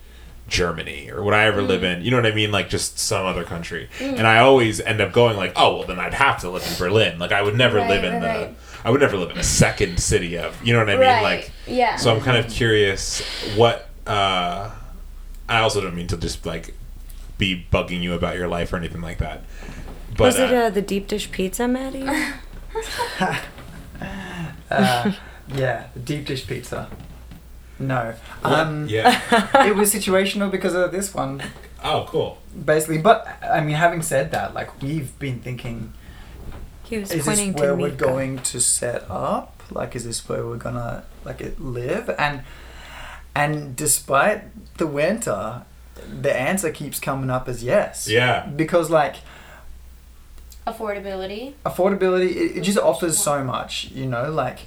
Germany 0.48 1.10
or 1.10 1.22
would 1.22 1.34
I 1.34 1.44
ever 1.44 1.62
live 1.62 1.82
in, 1.82 2.02
you 2.02 2.10
know 2.10 2.18
what 2.18 2.26
I 2.26 2.34
mean, 2.34 2.52
like 2.52 2.68
just 2.68 2.98
some 2.98 3.24
other 3.24 3.44
country? 3.44 3.88
And 4.00 4.26
I 4.26 4.38
always 4.38 4.80
end 4.80 5.00
up 5.00 5.12
going 5.12 5.36
like, 5.36 5.52
oh, 5.56 5.78
well, 5.78 5.86
then 5.86 5.98
I'd 5.98 6.14
have 6.14 6.40
to 6.42 6.50
live 6.50 6.66
in 6.70 6.76
Berlin. 6.78 7.18
Like 7.18 7.32
I 7.32 7.40
would 7.42 7.56
never 7.56 7.78
Right, 7.78 7.88
live 7.88 8.04
in 8.04 8.12
right, 8.14 8.20
the. 8.20 8.26
right. 8.46 8.56
I 8.84 8.90
would 8.90 9.00
never 9.00 9.16
live 9.16 9.30
in 9.30 9.38
a 9.38 9.42
second 9.44 9.98
city 10.00 10.36
of, 10.36 10.60
you 10.66 10.72
know 10.72 10.80
what 10.80 10.90
I 10.90 10.94
mean? 10.94 11.00
Right, 11.02 11.22
Like, 11.22 11.52
yeah. 11.66 11.96
So 11.96 12.14
I'm 12.14 12.20
kind 12.20 12.36
of 12.36 12.50
curious 12.50 13.22
what. 13.56 13.88
uh 14.06 14.70
I 15.48 15.58
also 15.60 15.80
don't 15.80 15.94
mean 15.94 16.06
to 16.08 16.16
just 16.16 16.46
like 16.46 16.74
be 17.38 17.66
bugging 17.72 18.00
you 18.00 18.14
about 18.14 18.36
your 18.36 18.48
life 18.48 18.72
or 18.72 18.76
anything 18.76 19.00
like 19.02 19.18
that. 19.18 19.42
But 20.10 20.20
Was 20.20 20.38
it 20.38 20.52
uh, 20.52 20.56
uh, 20.56 20.70
the 20.70 20.80
deep 20.82 21.08
dish 21.08 21.30
pizza, 21.30 21.66
Maddie? 21.68 22.06
Uh, 24.70 25.12
yeah, 25.54 25.86
the 25.94 26.00
deep 26.00 26.26
dish 26.26 26.46
pizza. 26.46 26.88
No. 27.78 28.14
what- 28.42 28.52
Um, 28.52 28.86
yeah. 28.88 29.20
it 29.66 29.74
was 29.76 29.92
situational 29.92 30.50
because 30.50 30.74
of 30.74 30.92
this 30.92 31.12
one, 31.14 31.42
Oh, 31.84 32.04
cool. 32.08 32.38
basically. 32.64 32.98
But 32.98 33.26
I 33.42 33.60
mean, 33.60 33.74
having 33.76 34.02
said 34.02 34.30
that, 34.32 34.54
like 34.54 34.80
we've 34.80 35.18
been 35.18 35.40
thinking, 35.40 35.92
He 36.84 36.98
was 36.98 37.10
is 37.10 37.24
this 37.26 37.38
where 37.54 37.70
to 37.70 37.74
we're 37.76 37.88
Mika. 37.90 38.04
going 38.04 38.38
to 38.38 38.60
set 38.60 39.04
up? 39.10 39.62
Like, 39.70 39.96
is 39.96 40.04
this 40.04 40.28
where 40.28 40.46
we're 40.46 40.56
gonna 40.58 41.04
like 41.24 41.40
live? 41.58 42.08
And 42.18 42.42
and 43.34 43.74
despite 43.74 44.42
the 44.76 44.86
winter, 44.86 45.62
the 46.20 46.34
answer 46.34 46.70
keeps 46.70 47.00
coming 47.00 47.30
up 47.30 47.48
as 47.48 47.64
yes. 47.64 48.06
Yeah. 48.08 48.46
Because 48.46 48.90
like 48.90 49.16
affordability. 50.66 51.54
affordability 51.66 52.30
it, 52.30 52.56
it 52.58 52.60
just 52.62 52.78
offers 52.78 53.18
so 53.18 53.42
much 53.44 53.90
you 53.90 54.06
know 54.06 54.30
like 54.30 54.60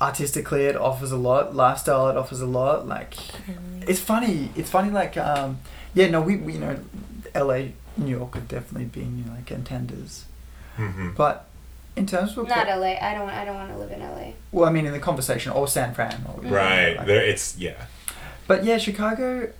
artistically 0.00 0.64
it 0.66 0.76
offers 0.76 1.10
a 1.10 1.16
lot 1.16 1.54
lifestyle 1.54 2.08
it 2.10 2.16
offers 2.16 2.40
a 2.42 2.46
lot 2.46 2.86
like 2.86 3.14
it's 3.86 3.98
funny 4.00 4.50
it's 4.56 4.68
funny 4.70 4.90
like 4.90 5.16
um 5.16 5.58
yeah 5.94 6.08
no 6.10 6.20
we, 6.20 6.36
we 6.36 6.52
you 6.54 6.58
know 6.58 6.78
la 7.34 7.62
new 7.96 8.18
york 8.18 8.34
have 8.34 8.46
definitely 8.46 8.84
been 8.84 9.18
you 9.18 9.24
know 9.24 9.32
like 9.32 9.46
contenders 9.46 10.26
hmm 10.76 11.10
but 11.16 11.46
in 11.96 12.06
terms 12.06 12.36
of 12.36 12.48
Not 12.48 12.66
LA. 12.66 12.96
I 13.00 13.14
don't. 13.14 13.28
I 13.30 13.44
don't 13.44 13.54
want 13.54 13.70
to 13.70 13.78
live 13.78 13.92
in 13.92 14.00
LA. 14.00 14.32
well 14.52 14.68
i 14.68 14.72
mean 14.72 14.84
in 14.84 14.92
the 14.92 14.98
conversation 14.98 15.52
or 15.52 15.66
san 15.68 15.94
fran 15.94 16.24
or 16.28 16.40
Right. 16.42 16.96
like- 16.96 17.06
There. 17.06 17.22
It's 17.22 17.56
yeah. 17.56 17.86
but 18.46 18.64
yeah 18.64 18.76
chicago 18.78 19.50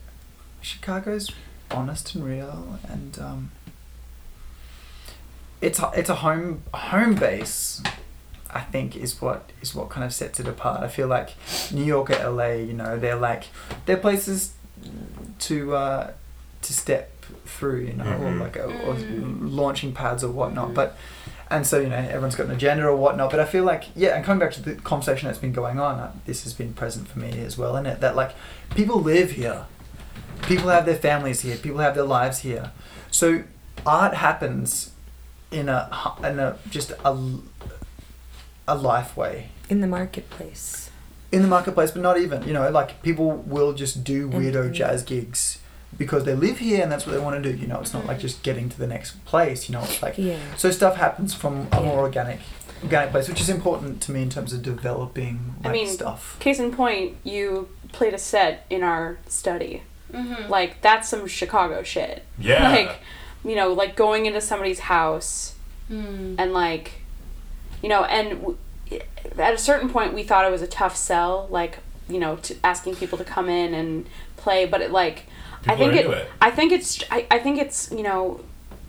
chicago's 0.61 1.31
honest 1.71 2.15
and 2.15 2.25
real 2.25 2.79
and 2.89 3.19
um 3.19 3.51
it's 5.67 5.79
a, 5.85 5.91
it's 6.01 6.11
a 6.11 6.17
home 6.27 6.63
home 6.73 7.15
base 7.15 7.83
i 8.51 8.61
think 8.73 8.89
is 8.97 9.21
what 9.21 9.41
is 9.63 9.75
what 9.75 9.87
kind 9.91 10.05
of 10.05 10.13
sets 10.13 10.39
it 10.39 10.47
apart. 10.55 10.79
I 10.83 10.89
feel 10.89 11.09
like 11.09 11.29
new 11.73 11.85
york 11.95 12.11
or 12.11 12.31
la 12.31 12.47
you 12.71 12.73
know 12.81 12.99
they're 12.99 13.23
like 13.31 13.45
they're 13.87 13.97
places 14.09 14.39
to 15.41 15.57
uh 15.75 16.13
to 16.63 16.73
step 16.73 17.11
through 17.47 17.81
you 17.89 17.95
know 17.95 18.05
or 18.05 18.31
Mhm. 18.33 18.41
like 18.41 18.57
a, 18.57 18.65
or 18.87 18.95
Mm. 18.95 19.55
launching 19.61 19.93
pads 19.93 20.23
or 20.25 20.31
whatnot. 20.31 20.69
Mhm. 20.71 20.75
but 20.75 20.97
and 21.51 21.67
so 21.67 21.77
you 21.85 21.89
know 21.89 21.97
everyone's 21.97 22.35
got 22.37 22.47
an 22.47 22.53
agenda 22.53 22.85
or 22.87 22.97
whatnot. 22.97 23.31
But 23.31 23.41
i 23.41 23.45
feel 23.45 23.65
like 23.65 23.85
yeah 23.97 24.15
and 24.17 24.25
coming 24.25 24.41
back 24.41 24.53
to 24.59 24.63
the 24.63 24.75
conversation 24.93 25.27
that's 25.29 25.39
been 25.47 25.53
going 25.63 25.79
on 25.79 25.95
uh, 26.05 26.13
this 26.27 26.45
has 26.45 26.53
been 26.53 26.73
present 26.75 27.09
for 27.09 27.19
me 27.19 27.31
as 27.49 27.57
well 27.59 27.77
in 27.77 27.87
it? 27.87 28.01
That 28.01 28.15
like 28.17 28.33
people 28.79 28.99
live 29.01 29.33
here. 29.33 29.61
People 30.43 30.69
have 30.77 30.85
their 30.85 31.01
families 31.09 31.41
here. 31.47 31.57
People 31.57 31.81
have 31.87 31.95
their 31.95 32.05
lives 32.19 32.39
here. 32.41 32.71
So 33.11 33.27
art 33.87 34.15
happens 34.15 34.91
in 35.55 35.69
a 35.69 35.85
hu- 35.93 36.27
in 36.27 36.39
a 36.39 36.57
just 36.71 36.91
a 37.05 37.13
a 38.67 38.75
life 38.75 39.17
way 39.17 39.49
in 39.69 39.81
the 39.81 39.87
marketplace. 39.87 40.91
in 41.33 41.43
the 41.43 41.49
marketplace 41.49 41.91
but 41.91 42.03
not 42.03 42.19
even 42.19 42.43
you 42.47 42.53
know 42.53 42.69
like 42.71 43.03
people 43.03 43.33
will 43.55 43.73
just 43.73 44.05
do 44.05 44.29
weirdo 44.29 44.73
jazz 44.73 45.03
gigs 45.03 45.59
because 45.97 46.25
they 46.25 46.35
live 46.35 46.59
here 46.59 46.83
and 46.83 46.91
that's 46.91 47.07
what 47.07 47.13
they 47.13 47.19
want 47.21 47.41
to 47.43 47.53
do 47.53 47.57
you 47.57 47.67
know 47.67 47.79
it's 47.81 47.93
not 47.95 48.05
like 48.07 48.19
just 48.19 48.43
getting 48.43 48.69
to 48.69 48.79
the 48.79 48.87
next 48.87 49.23
place 49.25 49.69
you 49.69 49.73
know 49.75 49.83
it's 49.83 50.03
like 50.03 50.17
Yeah. 50.19 50.39
so 50.57 50.71
stuff 50.71 50.97
happens 50.97 51.35
from 51.35 51.69
a 51.73 51.77
Yeah. 51.81 51.87
more 51.89 51.99
organic 52.01 52.41
organic 52.83 53.11
place 53.13 53.29
which 53.29 53.41
is 53.41 53.49
important 53.49 54.01
to 54.03 54.13
me 54.13 54.23
in 54.23 54.31
terms 54.31 54.53
of 54.53 54.63
developing 54.63 55.55
I 55.65 55.71
mean, 55.73 55.89
stuff 55.89 56.37
Case 56.41 56.59
in 56.59 56.73
point, 56.75 57.17
you 57.25 57.69
played 57.93 58.13
a 58.15 58.19
set 58.19 58.67
in 58.71 58.83
our 58.83 59.19
study. 59.29 59.83
Mm-hmm. 60.13 60.51
Like 60.51 60.81
that's 60.83 61.09
some 61.09 61.27
Chicago 61.29 61.83
shit. 61.83 62.25
Yeah. 62.39 62.69
Like, 62.71 62.99
you 63.45 63.55
know, 63.57 63.73
like 63.73 63.95
going 63.97 64.27
into 64.27 64.41
somebody's 64.41 64.81
house 64.81 65.55
Mm. 65.91 66.37
and 66.39 66.53
like, 66.55 66.93
you 67.83 67.89
know, 67.91 68.05
and 68.05 68.31
w- 68.41 68.57
at 69.39 69.53
a 69.53 69.59
certain 69.59 69.89
point 69.91 70.15
we 70.15 70.23
thought 70.23 70.47
it 70.47 70.51
was 70.51 70.63
a 70.63 70.67
tough 70.67 70.97
sell, 70.97 71.47
like 71.51 71.79
you 72.09 72.19
know, 72.19 72.37
to 72.37 72.55
asking 72.65 72.95
people 72.97 73.17
to 73.19 73.25
come 73.25 73.49
in 73.51 73.75
and 73.75 74.07
play. 74.37 74.65
But 74.67 74.81
it 74.81 74.91
like, 74.91 75.27
I 75.69 75.77
think 75.77 75.95
it, 75.95 76.07
it. 76.07 76.29
I 76.41 76.51
think 76.51 76.73
it's, 76.73 77.03
I, 77.11 77.27
I 77.31 77.39
think 77.39 77.59
it's, 77.59 77.91
you 77.91 78.03
know, 78.03 78.41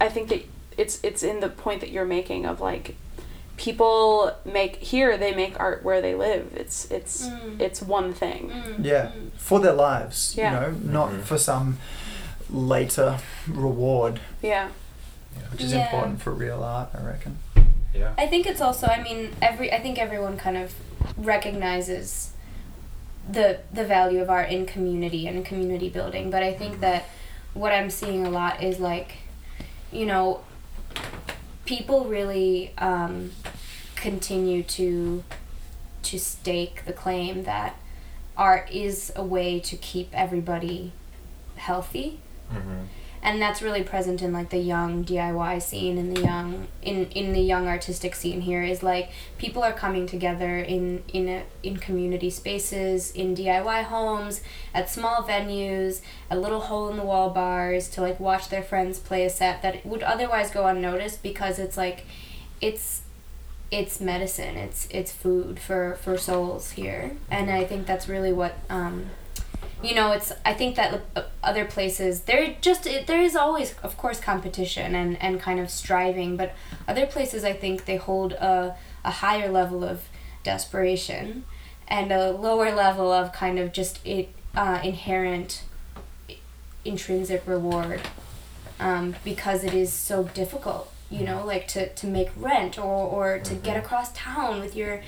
I 0.01 0.07
think 0.09 0.29
that 0.29 0.41
it's 0.77 0.99
it's 1.03 1.21
in 1.23 1.39
the 1.41 1.49
point 1.49 1.81
that 1.81 1.91
you're 1.91 2.05
making 2.05 2.45
of 2.45 2.59
like, 2.61 2.95
people 3.57 4.31
make 4.45 4.75
here 4.77 5.17
they 5.17 5.33
make 5.33 5.57
art 5.59 5.83
where 5.83 6.01
they 6.01 6.15
live. 6.15 6.53
It's 6.55 6.89
it's 6.91 7.27
Mm. 7.27 7.59
it's 7.61 7.81
one 7.81 8.13
thing. 8.13 8.51
yeah 8.81 9.11
for 9.37 9.59
their 9.59 9.73
lives 9.73 10.33
Yeah. 10.37 10.51
you 10.53 10.59
know 10.59 10.77
not 10.99 11.09
Mhm. 11.11 11.21
for 11.23 11.37
some 11.37 11.77
later 12.55 13.19
reward 13.47 14.19
Yeah. 14.41 14.69
which 15.51 15.61
is 15.61 15.73
Yeah. 15.73 15.85
important 15.85 16.21
for 16.21 16.31
real 16.31 16.63
art 16.63 16.89
i 16.97 17.01
reckon 17.03 17.37
Yeah. 17.93 18.11
I 18.17 18.27
think 18.27 18.45
it's 18.45 18.59
also. 18.59 18.87
I 18.87 19.01
mean, 19.01 19.31
every. 19.41 19.71
I 19.71 19.79
think 19.79 19.97
everyone 19.97 20.35
kind 20.35 20.57
of 20.57 20.73
recognizes 21.15 22.33
the 23.31 23.59
the 23.71 23.85
value 23.85 24.21
of 24.21 24.29
art 24.29 24.49
in 24.49 24.65
community 24.65 25.27
and 25.27 25.45
community 25.45 25.87
building. 25.89 26.29
But 26.29 26.43
I 26.43 26.53
think 26.53 26.81
that 26.81 27.05
what 27.53 27.71
I'm 27.71 27.89
seeing 27.89 28.25
a 28.25 28.29
lot 28.29 28.61
is 28.61 28.79
like, 28.81 29.09
you 29.93 30.05
know, 30.05 30.41
people 31.65 32.03
really 32.03 32.73
um, 32.77 33.31
continue 33.95 34.61
to 34.63 35.23
to 36.03 36.19
stake 36.19 36.83
the 36.85 36.93
claim 36.93 37.43
that 37.45 37.77
art 38.35 38.69
is 38.71 39.11
a 39.15 39.23
way 39.23 39.59
to 39.61 39.77
keep 39.77 40.09
everybody 40.13 40.91
healthy 41.55 42.19
Mhm. 42.53 42.85
and 43.23 43.41
that's 43.41 43.59
really 43.61 43.81
present 43.81 44.21
in 44.21 44.31
like 44.31 44.49
the 44.51 44.59
young 44.59 45.03
DIY 45.03 45.59
scene 45.59 45.97
and 45.97 46.15
the 46.15 46.21
young 46.21 46.67
in 46.83 47.07
in 47.07 47.33
the 47.33 47.41
young 47.41 47.67
artistic 47.67 48.13
scene 48.13 48.41
here 48.41 48.61
is 48.61 48.83
like 48.83 49.09
people 49.39 49.63
are 49.63 49.73
coming 49.73 50.05
together 50.05 50.57
in 50.59 51.01
in 51.11 51.27
a, 51.27 51.43
in 51.63 51.77
community 51.77 52.29
spaces 52.29 53.11
in 53.11 53.35
DIY 53.35 53.83
homes 53.85 54.41
at 54.75 54.89
small 54.91 55.23
venues 55.23 56.01
at 56.29 56.39
little 56.39 56.61
hole 56.61 56.87
in 56.89 56.97
the 56.97 57.03
wall 57.03 57.31
bars 57.31 57.87
to 57.89 58.01
like 58.01 58.19
watch 58.19 58.49
their 58.49 58.63
friends 58.63 58.99
play 58.99 59.25
a 59.25 59.29
set 59.29 59.61
that 59.63 59.83
would 59.85 60.03
otherwise 60.03 60.51
go 60.51 60.67
unnoticed 60.67 61.23
because 61.23 61.57
it's 61.57 61.77
like 61.77 62.05
it's 62.61 63.01
it's 63.71 63.99
medicine 63.99 64.55
it's 64.55 64.87
it's 64.91 65.11
food 65.11 65.59
for 65.59 65.97
for 66.01 66.15
souls 66.17 66.71
here 66.71 67.17
and 67.31 67.49
i 67.49 67.63
think 67.65 67.87
that's 67.87 68.07
really 68.07 68.31
what 68.31 68.53
um 68.69 69.09
you 69.85 69.93
know 69.95 70.11
it's 70.11 70.31
i 70.45 70.53
think 70.53 70.75
that 70.75 71.01
uh, 71.15 71.21
other 71.43 71.65
places 71.65 72.21
there 72.21 72.55
just 72.61 72.85
it, 72.87 73.05
there 73.07 73.21
is 73.21 73.35
always 73.35 73.75
of 73.83 73.95
course 73.97 74.19
competition 74.19 74.95
and 74.95 75.21
and 75.21 75.39
kind 75.39 75.59
of 75.59 75.69
striving 75.69 76.35
but 76.37 76.53
other 76.87 77.05
places 77.05 77.43
i 77.43 77.53
think 77.53 77.85
they 77.85 77.97
hold 77.97 78.33
a, 78.33 78.75
a 79.03 79.11
higher 79.11 79.49
level 79.51 79.83
of 79.83 79.97
desperation 80.43 81.43
and 81.87 82.11
a 82.11 82.31
lower 82.31 82.73
level 82.73 83.11
of 83.11 83.31
kind 83.31 83.59
of 83.59 83.71
just 83.71 83.99
it 84.05 84.29
uh, 84.55 84.79
inherent 84.83 85.63
intrinsic 86.83 87.43
reward 87.45 88.01
um, 88.79 89.15
because 89.23 89.63
it 89.63 89.73
is 89.73 89.91
so 89.91 90.23
difficult 90.23 90.91
you 91.09 91.23
know 91.23 91.45
like 91.45 91.67
to, 91.67 91.87
to 91.93 92.07
make 92.07 92.29
rent 92.35 92.77
or, 92.77 92.83
or 92.83 93.39
to 93.39 93.53
get 93.55 93.77
across 93.77 94.11
town 94.13 94.59
with 94.59 94.75
your 94.75 95.01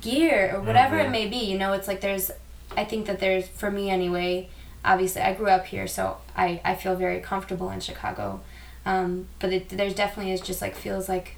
gear 0.00 0.52
or 0.54 0.60
whatever 0.60 0.96
Mhm. 0.96 1.04
it 1.06 1.10
may 1.10 1.26
be. 1.28 1.36
You 1.36 1.58
know, 1.58 1.72
it's 1.74 1.86
like 1.86 2.00
there's, 2.00 2.30
I 2.76 2.84
think 2.84 3.06
that 3.06 3.20
there's, 3.20 3.48
for 3.48 3.70
me 3.70 3.90
anyway, 3.90 4.48
obviously 4.84 5.22
I 5.22 5.34
grew 5.34 5.48
up 5.48 5.66
here, 5.66 5.86
so 5.86 6.18
I, 6.36 6.60
I 6.64 6.74
feel 6.74 6.94
very 6.96 7.20
comfortable 7.20 7.70
in 7.70 7.80
Chicago. 7.80 8.40
Um, 8.86 9.26
but 9.38 9.52
it, 9.52 9.68
there's 9.70 9.94
definitely 9.94 10.32
is 10.32 10.40
just 10.40 10.62
like 10.62 10.74
feels 10.76 11.08
like 11.08 11.36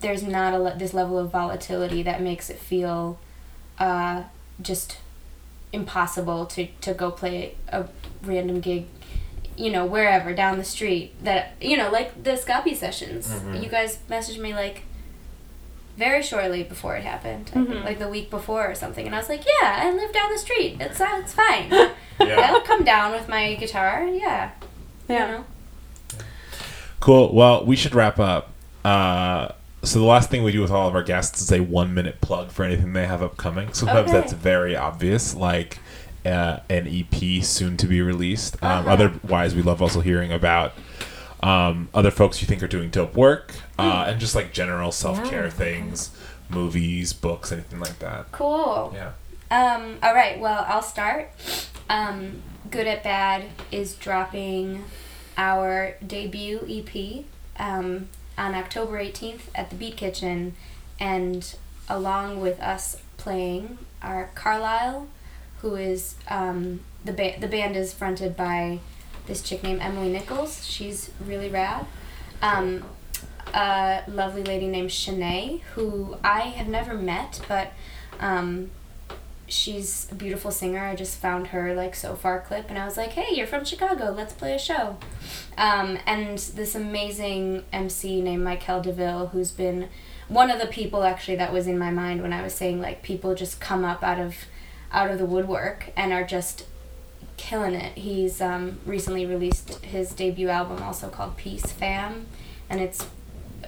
there's 0.00 0.22
not 0.22 0.54
a 0.54 0.78
this 0.78 0.94
level 0.94 1.18
of 1.18 1.30
volatility 1.30 2.02
that 2.02 2.22
makes 2.22 2.48
it 2.50 2.58
feel 2.58 3.18
uh, 3.78 4.22
just 4.62 4.98
impossible 5.72 6.46
to, 6.46 6.66
to 6.80 6.94
go 6.94 7.10
play 7.10 7.56
a 7.68 7.86
random 8.22 8.60
gig 8.60 8.86
you 9.56 9.70
know 9.70 9.84
wherever 9.84 10.34
down 10.34 10.58
the 10.58 10.64
street 10.64 11.12
that 11.22 11.52
you 11.60 11.76
know 11.76 11.90
like 11.90 12.22
the 12.24 12.30
Scapi 12.32 12.74
sessions 12.76 13.28
Mhm. 13.28 13.62
you 13.62 13.68
guys 13.68 13.98
messaged 14.10 14.38
me 14.40 14.52
like 14.54 14.82
very 15.96 16.22
shortly 16.22 16.62
before 16.62 16.96
it 16.96 17.02
happened 17.04 17.50
I 17.50 17.64
think, 17.64 17.68
Mhm. 17.68 17.84
like 17.84 17.98
the 17.98 18.08
week 18.08 18.28
before 18.30 18.66
or 18.70 18.74
something 18.74 19.06
and 19.06 19.14
I 19.14 19.18
was 19.18 19.28
like 19.28 19.44
yeah 19.46 19.82
I 19.84 19.92
live 19.92 20.12
down 20.12 20.30
the 20.32 20.38
street 20.38 20.76
it's 20.80 21.00
uh, 21.00 21.20
it's 21.22 21.32
fine 21.32 21.70
Yeah. 22.20 22.50
I'll 22.52 22.60
come 22.60 22.84
down 22.84 23.12
with 23.12 23.28
my 23.28 23.54
guitar 23.54 24.04
yeah 24.06 24.50
Yeah. 25.08 25.26
you 25.26 25.32
know 25.38 25.44
Cool. 27.00 27.34
Well, 27.34 27.64
we 27.66 27.76
should 27.76 27.94
wrap 27.94 28.18
up. 28.18 28.50
Uh, 28.84 29.48
so 29.82 29.98
the 29.98 30.04
last 30.06 30.30
thing 30.30 30.42
we 30.42 30.52
do 30.52 30.62
with 30.62 30.70
all 30.70 30.88
of 30.88 30.94
our 30.94 31.02
guests 31.02 31.42
is 31.42 31.52
a 31.52 31.60
one 31.60 31.92
minute 31.92 32.20
plug 32.22 32.50
for 32.50 32.64
anything 32.64 32.94
they 32.94 33.06
have 33.06 33.22
upcoming. 33.22 33.72
Sometimes 33.74 34.08
Okay. 34.10 34.20
that's 34.20 34.32
very 34.32 34.74
obvious, 34.74 35.34
like 35.34 35.80
uh, 36.24 36.60
an 36.70 36.88
EP 36.88 37.42
soon 37.44 37.76
to 37.76 37.86
be 37.86 38.00
released. 38.00 38.56
Um, 38.62 38.70
Uh-huh. 38.86 38.90
Otherwise, 38.90 39.54
we 39.54 39.60
love 39.60 39.82
also 39.82 40.00
hearing 40.00 40.32
about 40.32 40.72
um, 41.44 41.88
other 41.94 42.10
folks 42.10 42.40
you 42.40 42.46
think 42.48 42.62
are 42.62 42.66
doing 42.68 42.88
dope 42.90 43.14
work 43.14 43.54
uh, 43.78 44.06
and 44.08 44.18
just 44.20 44.34
like 44.34 44.52
general 44.52 44.90
self 44.90 45.22
care 45.30 45.44
Yeah. 45.44 45.50
things, 45.50 46.10
movies, 46.48 47.12
books, 47.12 47.52
anything 47.52 47.80
like 47.80 47.98
that. 48.00 48.32
cool 48.32 48.92
Yeah. 48.94 49.12
Um, 49.50 49.98
all 50.02 50.14
right, 50.14 50.40
well, 50.40 50.64
I'll 50.68 50.82
start. 50.82 51.30
Um, 51.88 52.42
Good 52.70 52.86
at 52.86 53.04
Bad 53.04 53.44
is 53.70 53.94
dropping 53.94 54.84
our 55.36 55.94
debut 56.04 56.60
EP 56.68 57.24
um, 57.60 58.08
on 58.38 58.54
October 58.54 58.98
18th 58.98 59.42
at 59.54 59.68
the 59.70 59.76
Beat 59.76 59.96
Kitchen, 59.96 60.54
and 60.98 61.54
along 61.88 62.40
with 62.40 62.58
us 62.60 62.96
playing 63.18 63.78
are 64.02 64.30
Carlisle, 64.34 65.06
who 65.60 65.76
is 65.76 66.14
um, 66.28 66.80
the 67.04 67.12
ba- 67.12 67.36
the 67.38 67.46
band 67.48 67.76
is 67.76 67.92
fronted 67.92 68.36
by 68.36 68.80
this 69.26 69.42
chick 69.42 69.62
named 69.62 69.80
Emily 69.80 70.10
Nichols. 70.10 70.66
She's 70.66 71.10
really 71.24 71.48
rad. 71.48 71.86
Um, 72.42 72.84
a 73.52 74.02
lovely 74.08 74.42
lady 74.42 74.66
named 74.66 74.90
Shanae, 74.90 75.60
who 75.74 76.16
I 76.24 76.40
have 76.40 76.66
never 76.66 76.94
met, 76.94 77.40
but 77.48 77.72
um, 78.20 78.70
she's 79.46 80.08
a 80.10 80.14
beautiful 80.14 80.50
singer. 80.50 80.84
I 80.84 80.96
just 80.96 81.18
found 81.18 81.48
her 81.48 81.74
like 81.74 81.94
Sofar 81.94 82.40
clip, 82.40 82.66
and 82.68 82.78
I 82.78 82.84
was 82.84 82.96
like, 82.96 83.10
"Hey, 83.10 83.34
you're 83.34 83.46
from 83.46 83.64
Chicago. 83.64 84.10
Let's 84.10 84.32
play 84.32 84.54
a 84.54 84.58
show." 84.58 84.96
Um, 85.56 85.98
and 86.06 86.38
this 86.38 86.74
amazing 86.74 87.64
MC 87.72 88.20
named 88.20 88.42
Michael 88.42 88.80
Deville, 88.80 89.28
who's 89.28 89.50
been 89.50 89.88
one 90.28 90.50
of 90.50 90.58
the 90.58 90.66
people 90.66 91.04
actually 91.04 91.36
that 91.36 91.52
was 91.52 91.66
in 91.66 91.78
my 91.78 91.90
mind 91.90 92.22
when 92.22 92.32
I 92.32 92.42
was 92.42 92.54
saying 92.54 92.80
like 92.80 93.02
people 93.02 93.34
just 93.34 93.60
come 93.60 93.84
up 93.84 94.02
out 94.02 94.18
of 94.18 94.34
out 94.90 95.10
of 95.10 95.18
the 95.18 95.26
woodwork 95.26 95.90
and 95.96 96.12
are 96.12 96.24
just 96.24 96.66
killing 97.36 97.74
it. 97.74 97.98
He's 97.98 98.40
um, 98.40 98.78
recently 98.86 99.26
released 99.26 99.84
his 99.84 100.12
debut 100.12 100.48
album, 100.48 100.82
also 100.82 101.08
called 101.08 101.36
Peace 101.36 101.66
Fam, 101.72 102.26
and 102.68 102.80
it's 102.80 103.06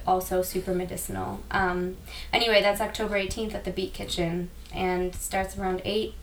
also 0.06 0.42
super 0.42 0.72
medicinal. 0.74 1.40
Um, 1.50 1.96
anyway, 2.32 2.62
that's 2.62 2.80
October 2.80 3.16
18th 3.16 3.54
at 3.54 3.64
the 3.64 3.70
Beat 3.70 3.92
Kitchen 3.92 4.50
and 4.72 5.14
starts 5.14 5.58
around 5.58 5.82
8. 5.84 6.14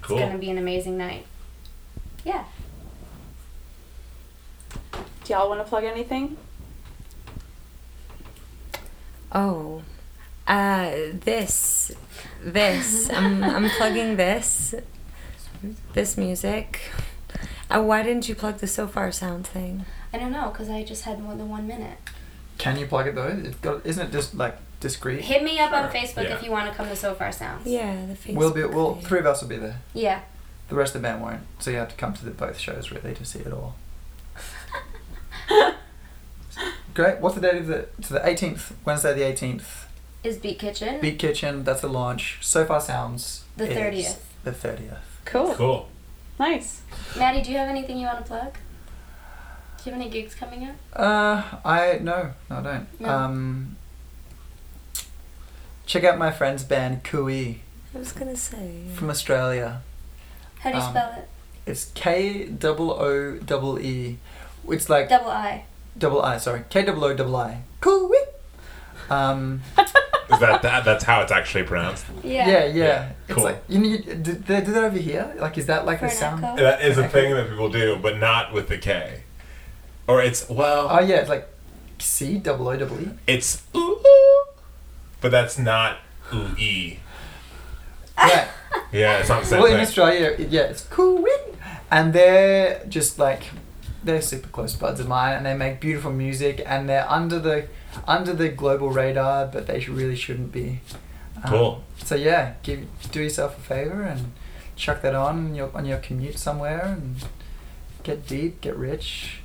Cool. 0.00 0.16
It's 0.16 0.22
going 0.22 0.32
to 0.32 0.38
be 0.38 0.50
an 0.50 0.58
amazing 0.58 0.96
night. 0.96 1.26
Yeah. 2.24 2.44
Do 4.92 5.34
y'all 5.34 5.48
want 5.48 5.60
to 5.60 5.68
plug 5.68 5.84
anything? 5.84 6.36
Oh, 9.30 9.82
uh, 10.46 10.90
this, 11.12 11.92
this. 12.42 13.10
I'm 13.10 13.44
I'm 13.44 13.68
plugging 13.68 14.16
this, 14.16 14.74
this 15.94 16.16
music. 16.16 16.80
Uh, 17.70 17.82
why 17.82 18.02
didn't 18.02 18.28
you 18.28 18.34
plug 18.34 18.58
the 18.58 18.66
Sofar 18.66 19.12
Sound 19.12 19.46
thing? 19.46 19.84
I 20.12 20.18
don't 20.18 20.32
know, 20.32 20.48
because 20.50 20.70
I 20.70 20.82
just 20.84 21.04
had 21.04 21.20
more 21.22 21.34
than 21.34 21.48
one 21.50 21.66
minute. 21.66 21.98
Can 22.56 22.78
you 22.78 22.86
plug 22.86 23.06
it 23.06 23.14
though? 23.14 23.28
It's 23.28 23.56
got, 23.58 23.84
isn't 23.86 24.08
it 24.08 24.12
just 24.12 24.34
like 24.34 24.56
discreet? 24.80 25.20
Hit 25.22 25.42
me 25.42 25.58
up 25.60 25.72
on 25.72 25.90
Sure, 25.90 26.00
Facebook 26.00 26.24
yeah. 26.24 26.36
if 26.36 26.42
you 26.42 26.50
want 26.50 26.68
to 26.70 26.74
come 26.76 26.88
to 26.88 26.96
Sofar 26.96 27.30
Sounds. 27.32 27.66
Yeah, 27.66 28.06
the 28.06 28.14
Facebook. 28.14 28.34
We'll 28.36 28.52
be. 28.52 28.64
Well, 28.64 28.94
page. 28.94 29.04
three 29.04 29.18
of 29.20 29.26
us 29.26 29.42
will 29.42 29.48
be 29.48 29.58
there. 29.58 29.80
Yeah. 29.94 30.22
The 30.68 30.74
rest 30.74 30.94
of 30.94 31.02
the 31.02 31.08
band 31.08 31.22
won't. 31.22 31.40
So 31.60 31.70
you 31.70 31.76
have 31.76 31.88
to 31.90 31.96
come 31.96 32.14
to 32.14 32.24
the 32.24 32.30
both 32.30 32.58
shows 32.58 32.90
really 32.90 33.14
to 33.14 33.24
see 33.24 33.38
it 33.40 33.52
all. 33.52 33.76
Great. 36.94 37.20
What's 37.20 37.34
the 37.36 37.40
date 37.40 37.56
of 37.58 37.66
the? 37.68 37.88
To 38.02 38.12
the 38.14 38.20
18th, 38.20 38.72
Wednesday 38.84 39.14
the 39.14 39.22
18th. 39.22 39.84
Is 40.24 40.36
Beat 40.36 40.58
Kitchen? 40.58 41.00
Beat 41.00 41.18
Kitchen. 41.18 41.62
That's 41.64 41.80
the 41.80 41.88
launch. 41.88 42.38
Sofar 42.42 42.80
Sounds. 42.80 43.44
The 43.56 43.70
is 43.70 43.76
30th. 44.06 44.18
The 44.44 44.50
30th. 44.50 44.98
Cool. 45.28 45.54
Cool. 45.54 45.88
Nice. 46.38 46.80
Maddie, 47.16 47.42
do 47.42 47.50
you 47.52 47.58
have 47.58 47.68
anything 47.68 47.98
you 47.98 48.06
want 48.06 48.18
to 48.18 48.24
plug? 48.24 48.54
Do 48.54 49.84
you 49.84 49.92
have 49.92 50.00
any 50.00 50.10
gigs 50.10 50.34
coming 50.34 50.64
up? 50.64 50.74
Uh, 50.94 51.42
I 51.64 51.98
no, 52.02 52.32
no, 52.50 52.56
I 52.58 52.62
don't. 52.62 53.00
No. 53.00 53.08
Um. 53.08 53.76
Check 55.86 56.04
out 56.04 56.18
my 56.18 56.30
friend's 56.30 56.64
band 56.64 57.02
Kui 57.04 57.62
I 57.94 57.98
was 57.98 58.12
gonna 58.12 58.36
say. 58.36 58.84
from 58.94 59.08
Australia. 59.10 59.80
How 60.60 60.70
do 60.70 60.76
you 60.78 60.82
Um, 60.82 60.90
spell 60.90 61.12
it? 61.18 61.28
It's 61.66 61.86
K 61.94 62.44
double 62.46 62.90
O 62.92 63.38
double 63.38 63.78
E. 63.78 64.18
It's 64.68 64.88
like 64.90 65.08
Double 65.08 65.30
I. 65.30 65.64
double 65.96 66.20
I. 66.22 66.38
Sorry, 66.38 66.64
K 66.68 66.82
double 66.84 67.04
O 67.04 67.14
double 67.14 67.36
I. 67.36 67.62
Kui. 67.80 68.18
Um. 69.10 69.62
Is 70.30 70.38
that, 70.40 70.62
that 70.62 70.84
that's 70.84 71.04
how 71.04 71.22
it's 71.22 71.32
actually 71.32 71.64
pronounced? 71.64 72.04
Yeah. 72.22 72.46
Yeah, 72.48 72.64
yeah. 72.66 72.72
Yeah, 72.84 73.12
It's 73.28 73.34
cool. 73.34 73.44
like 73.44 73.62
you 73.68 73.78
need. 73.78 74.22
Did 74.22 74.46
they 74.46 74.60
do 74.60 74.72
that 74.72 74.84
over 74.84 74.98
here? 74.98 75.34
Like, 75.38 75.56
is 75.56 75.66
that 75.66 75.86
like 75.86 76.00
For 76.00 76.06
the 76.08 76.10
sound? 76.12 76.44
echo? 76.44 76.56
That 76.56 76.82
is 76.82 76.98
a 76.98 77.08
thing 77.08 77.32
that 77.34 77.48
people 77.48 77.70
do, 77.70 77.96
but 78.00 78.18
not 78.18 78.52
with 78.52 78.68
the 78.68 78.76
K. 78.78 79.22
Or 80.06 80.22
it's 80.22 80.48
well, 80.48 80.88
Oh 80.90 81.00
yeah, 81.00 81.16
it's 81.16 81.28
like 81.28 81.48
C 81.98 82.38
double 82.38 82.68
O 82.68 82.76
double 82.76 83.00
E. 83.00 83.08
it's 83.26 83.62
ooh, 83.74 83.78
ooh, 84.06 84.44
but 85.20 85.30
that's 85.30 85.58
not 85.58 85.98
ooh 86.34 86.54
e. 86.58 86.98
Yeah. 88.18 88.48
Yeah, 88.92 89.18
it's 89.18 89.28
not 89.28 89.40
the 89.42 89.46
same 89.48 89.62
well, 89.62 89.72
in. 89.74 89.80
Australia, 89.80 90.34
yeah, 90.50 90.62
it's 90.62 90.82
cool. 90.84 91.24
And 91.90 92.12
they're 92.12 92.84
just 92.88 93.18
like 93.18 93.44
they're 94.02 94.22
super 94.22 94.48
close 94.48 94.74
buds 94.76 95.00
of 95.00 95.08
mine, 95.08 95.36
and 95.36 95.46
they 95.46 95.54
make 95.54 95.80
beautiful 95.80 96.12
music, 96.12 96.62
and 96.66 96.88
they're 96.88 97.10
under 97.10 97.38
the 97.38 97.66
under 98.06 98.32
the 98.32 98.48
global 98.48 98.90
radar, 98.90 99.46
but 99.46 99.66
they 99.66 99.80
really 99.86 100.16
shouldn't 100.16 100.52
be. 100.52 100.80
Um, 101.44 101.50
Cool. 101.50 101.84
So 102.04 102.14
yeah, 102.14 102.54
give 102.62 102.86
do 103.10 103.22
yourself 103.22 103.58
a 103.58 103.60
favor 103.60 104.02
and 104.02 104.32
chuck 104.76 105.02
that 105.02 105.14
on 105.14 105.46
on 105.46 105.54
your 105.54 105.70
on 105.74 105.84
your 105.84 105.98
commute 105.98 106.38
somewhere 106.38 106.84
and 106.84 107.16
get 108.02 108.26
deep, 108.26 108.60
get 108.60 108.76
rich. 108.76 109.40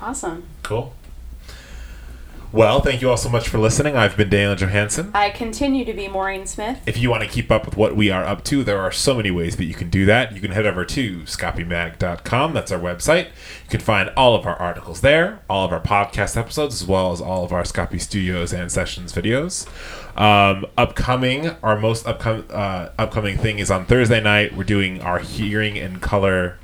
Awesome. 0.00 0.44
Cool. 0.62 0.92
Well, 2.50 2.80
thank 2.80 3.02
you 3.02 3.10
all 3.10 3.18
so 3.18 3.28
much 3.28 3.46
for 3.46 3.58
listening. 3.58 3.94
I've 3.94 4.16
been 4.16 4.30
Daniel 4.30 4.56
Johansson. 4.56 5.10
I 5.12 5.28
continue 5.28 5.84
to 5.84 5.92
be 5.92 6.08
Maureen 6.08 6.46
Smith. 6.46 6.80
If 6.86 6.96
you 6.96 7.10
want 7.10 7.22
to 7.22 7.28
keep 7.28 7.50
up 7.50 7.66
with 7.66 7.76
what 7.76 7.94
we 7.94 8.10
are 8.10 8.24
up 8.24 8.42
to, 8.44 8.64
there 8.64 8.80
are 8.80 8.90
so 8.90 9.14
many 9.14 9.30
ways 9.30 9.56
that 9.58 9.66
you 9.66 9.74
can 9.74 9.90
do 9.90 10.06
that. 10.06 10.34
You 10.34 10.40
can 10.40 10.52
head 10.52 10.64
over 10.64 10.86
to 10.86 11.18
scapimag.com. 11.20 12.54
That's 12.54 12.72
our 12.72 12.80
website. 12.80 13.26
You 13.26 13.68
can 13.68 13.80
find 13.80 14.10
all 14.16 14.34
of 14.34 14.46
our 14.46 14.56
articles 14.56 15.02
there, 15.02 15.40
all 15.50 15.66
of 15.66 15.72
our 15.72 15.80
podcast 15.80 16.38
episodes, 16.38 16.80
as 16.80 16.88
well 16.88 17.12
as 17.12 17.20
all 17.20 17.44
of 17.44 17.52
our 17.52 17.64
Scapi 17.64 18.00
Studios 18.00 18.54
and 18.54 18.72
Sessions 18.72 19.12
videos. 19.12 19.66
Um, 20.18 20.64
upcoming, 20.78 21.50
our 21.62 21.78
most 21.78 22.06
upcoming 22.06 22.50
uh, 22.50 22.92
upcoming 22.98 23.36
thing 23.36 23.58
is 23.58 23.70
on 23.70 23.84
Thursday 23.84 24.22
night. 24.22 24.56
We're 24.56 24.64
doing 24.64 25.02
our 25.02 25.18
hearing 25.18 25.76
and 25.76 26.00
color 26.00 26.58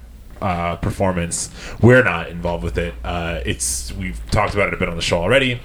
uh, 0.45 0.77
performance. 0.77 1.49
We're 1.81 2.05
not 2.05 2.29
involved 2.29 2.63
with 2.63 2.77
it. 2.77 2.95
Uh, 3.03 3.41
it's 3.47 3.91
we've 3.93 4.21
talked 4.31 4.53
about 4.53 4.69
it 4.69 4.75
a 4.75 4.77
bit 4.77 4.91
on 4.91 4.97
the 4.97 5.03
show 5.03 5.19
already, 5.19 5.61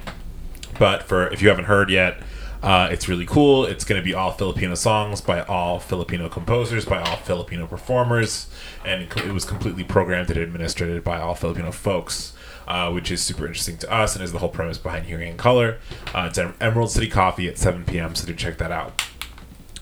but 0.80 1.04
for 1.04 1.28
if 1.28 1.42
you 1.42 1.50
haven't 1.50 1.66
heard 1.66 1.90
yet, 1.90 2.22
uh, 2.64 2.88
it's 2.90 3.10
really 3.10 3.26
cool. 3.26 3.66
It's 3.66 3.84
going 3.84 4.02
to 4.02 4.06
be 4.06 4.14
all 4.14 4.32
Filipino 4.32 4.76
songs 4.76 5.20
by 5.20 5.42
all 5.42 5.80
Filipino 5.80 6.30
composers, 6.30 6.86
by 6.86 7.02
all 7.02 7.18
Filipino 7.18 7.68
performers, 7.68 8.48
and 8.86 9.04
it 9.04 9.34
was 9.34 9.44
completely 9.44 9.84
programmed 9.84 10.30
and 10.30 10.40
administered 10.40 11.04
by 11.04 11.20
all 11.20 11.36
Filipino 11.36 11.72
folks. 11.72 12.34
Uh, 12.68 12.92
which 12.92 13.10
is 13.10 13.20
super 13.20 13.48
interesting 13.48 13.76
to 13.78 13.92
us 13.92 14.14
and 14.14 14.24
is 14.24 14.32
the 14.32 14.38
whole 14.38 14.50
premise 14.50 14.78
behind 14.78 15.08
Hearing 15.08 15.28
in 15.28 15.38
Color. 15.38 15.80
Uh, 16.14 16.30
it's 16.30 16.38
Emerald 16.62 16.92
City 16.92 17.08
Coffee 17.08 17.48
at 17.48 17.58
7 17.58 17.84
p.m., 17.84 18.14
so 18.14 18.28
do 18.28 18.36
check 18.36 18.60
that 18.60 18.72
out. 18.72 19.04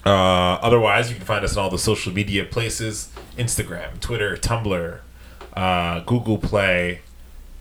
Uh, 0.06 0.58
otherwise, 0.62 1.10
you 1.10 1.18
can 1.18 1.26
find 1.26 1.44
us 1.44 1.58
on 1.58 1.66
all 1.66 1.70
the 1.70 1.78
social 1.78 2.14
media 2.14 2.46
places 2.46 3.10
Instagram, 3.38 4.00
Twitter, 4.00 4.36
Tumblr, 4.36 5.00
uh, 5.54 6.00
Google 6.02 6.38
Play, 6.38 7.02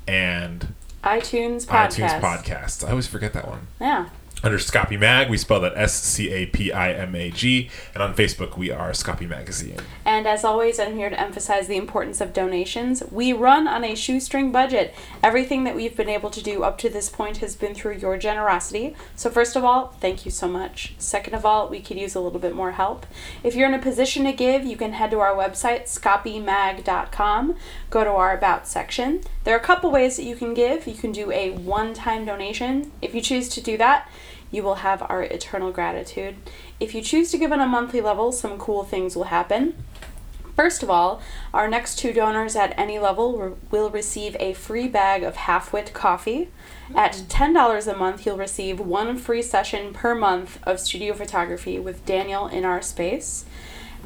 and 0.07 0.75
iTunes 1.05 1.67
podcast. 1.67 1.91
iTunes 1.91 2.21
podcasts. 2.21 2.85
I 2.87 2.91
always 2.91 3.07
forget 3.07 3.33
that 3.35 3.47
one. 3.47 3.67
Yeah. 3.81 4.09
Under 4.47 4.59
Scapi 4.59 4.97
Mag. 4.97 5.29
We 5.29 5.39
spell 5.39 5.59
that 5.63 5.73
S 5.75 6.01
C 6.01 6.31
A 6.31 6.47
P 6.47 6.71
I 6.71 6.93
M 6.93 7.17
A 7.17 7.33
G. 7.33 7.69
And 7.95 8.01
on 8.01 8.15
Facebook, 8.15 8.57
we 8.57 8.71
are 8.71 8.93
Scapi 8.93 9.29
Magazine. 9.29 9.81
And 10.05 10.25
as 10.29 10.45
always, 10.45 10.79
I'm 10.79 10.95
here 10.95 11.11
to 11.11 11.21
emphasize 11.21 11.67
the 11.67 11.77
importance 11.77 12.21
of 12.21 12.33
donations. 12.33 13.03
We 13.11 13.33
run 13.33 13.67
on 13.67 13.83
a 13.83 13.97
shoestring 13.97 14.53
budget. 14.53 14.95
Everything 15.21 15.65
that 15.65 15.75
we've 15.75 15.97
been 15.97 16.09
able 16.09 16.31
to 16.31 16.41
do 16.41 16.63
up 16.63 16.79
to 16.79 16.89
this 16.89 17.09
point 17.09 17.39
has 17.39 17.57
been 17.57 17.75
through 17.75 17.97
your 17.97 18.19
generosity. 18.19 18.95
So, 19.17 19.31
first 19.31 19.57
of 19.57 19.65
all, 19.65 19.89
thank 20.01 20.25
you 20.25 20.31
so 20.31 20.47
much. 20.47 20.95
Second 20.97 21.35
of 21.35 21.45
all, 21.45 21.69
we 21.69 21.81
could 21.81 21.99
use 21.99 22.15
a 22.15 22.21
little 22.21 22.39
bit 22.39 22.55
more 22.55 22.71
help. 22.71 23.05
If 23.43 23.57
you're 23.57 23.69
in 23.69 23.75
a 23.75 23.83
position 23.83 24.23
to 24.27 24.33
give, 24.33 24.65
you 24.65 24.77
can 24.77 24.93
head 24.93 25.11
to 25.11 25.19
our 25.19 25.35
website, 25.35 25.87
scapimag.com, 25.87 27.57
go 27.91 28.05
to 28.05 28.11
our 28.11 28.37
About 28.37 28.69
section. 28.69 29.23
There 29.43 29.57
are 29.57 29.61
a 29.61 29.65
couple 29.65 29.91
ways 29.91 30.17
that 30.17 30.25
you 30.25 30.37
can 30.37 30.55
give. 30.55 30.87
You 30.87 30.95
can 30.95 31.11
do 31.11 31.33
a 31.33 31.51
one 31.51 31.95
time 31.95 32.25
donation. 32.25 32.93
If 33.03 33.13
you 33.13 33.21
choose 33.21 33.49
to 33.49 33.61
do 33.61 33.77
that, 33.79 34.09
you 34.51 34.63
will 34.63 34.77
have 34.77 35.03
our 35.03 35.23
eternal 35.23 35.73
gratitude. 35.73 36.37
If 36.79 36.95
you 36.95 37.03
choose 37.03 37.31
to 37.31 37.39
give 37.39 37.53
on 37.53 37.61
a 37.61 37.67
monthly 37.67 38.01
level, 38.01 38.33
some 38.33 38.59
cool 38.59 38.85
things 38.85 39.17
will 39.17 39.25
happen. 39.25 39.75
First 40.57 40.83
of 40.83 40.89
all, 40.89 41.21
our 41.53 41.69
next 41.69 41.99
two 41.99 42.15
donors 42.15 42.57
at 42.57 42.77
any 42.79 42.99
level 42.99 43.59
will 43.71 43.91
receive 43.91 44.35
a 44.41 44.55
free 44.55 44.89
bag 44.89 45.23
of 45.23 45.37
half 45.37 45.71
wit 45.71 45.93
coffee. 45.93 46.49
At 46.95 47.13
mm. 47.13 47.27
$10 47.27 47.93
a 47.93 47.97
month, 47.97 48.25
you'll 48.25 48.39
receive 48.39 48.81
one 48.81 49.19
free 49.19 49.43
session 49.43 49.93
per 49.93 50.15
month 50.15 50.59
of 50.63 50.81
studio 50.81 51.13
photography 51.13 51.79
with 51.79 52.07
Daniel 52.07 52.47
in 52.47 52.65
our 52.65 52.81
space. 52.81 53.45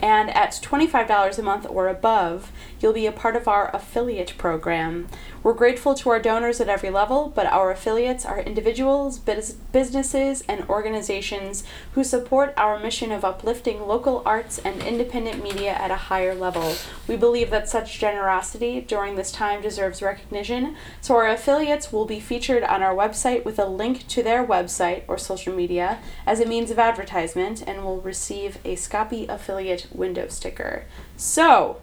And 0.03 0.30
at 0.30 0.53
$25 0.53 1.38
a 1.38 1.43
month 1.43 1.66
or 1.68 1.86
above, 1.86 2.51
you'll 2.80 2.95
be 2.95 3.07
a 3.07 3.12
part 3.12 3.36
of 3.36 3.47
our 3.47 3.70
affiliate 3.74 4.34
program. 4.36 5.09
We're 5.43 5.55
grateful 5.55 5.95
to 5.95 6.11
our 6.11 6.20
donors 6.20 6.61
at 6.61 6.68
every 6.68 6.91
level, 6.91 7.32
but 7.34 7.47
our 7.47 7.70
affiliates 7.70 8.26
are 8.26 8.41
individuals, 8.41 9.18
bus- 9.18 9.53
businesses, 9.53 10.45
and 10.47 10.68
organizations 10.68 11.64
who 11.93 12.05
support 12.05 12.53
our 12.59 12.78
mission 12.78 13.11
of 13.11 13.24
uplifting 13.24 13.86
local 13.86 14.22
arts 14.26 14.59
and 14.59 14.82
independent 14.82 15.43
media 15.43 15.70
at 15.70 15.91
a 15.91 15.97
higher 15.97 16.34
level. 16.34 16.74
We 17.09 17.16
believe 17.16 17.49
that 17.51 17.70
such 17.70 17.99
generosity 17.99 18.82
during 18.82 19.16
this 19.16 19.32
time 19.32 19.62
deserves 19.62 20.03
recognition, 20.03 20.76
so 21.01 21.16
our 21.16 21.28
affiliates 21.28 21.91
will 21.91 22.05
be 22.05 22.20
featured 22.20 22.62
on 22.62 22.82
our 22.82 22.95
website 22.95 23.45
with 23.45 23.59
a 23.59 23.66
link 23.66 24.07
to 24.09 24.22
their 24.22 24.47
website 24.47 25.05
or 25.09 25.16
social 25.16 25.55
media 25.55 26.01
as 26.26 26.41
a 26.41 26.47
means 26.47 26.70
of 26.70 26.78
advertisement 26.78 27.62
and 27.66 27.82
will 27.82 28.03
receive 28.03 28.59
a 28.64 28.76
Scapi 28.76 29.26
affiliate 29.26 29.86
window 29.91 30.28
sticker. 30.28 30.84
So, 31.16 31.80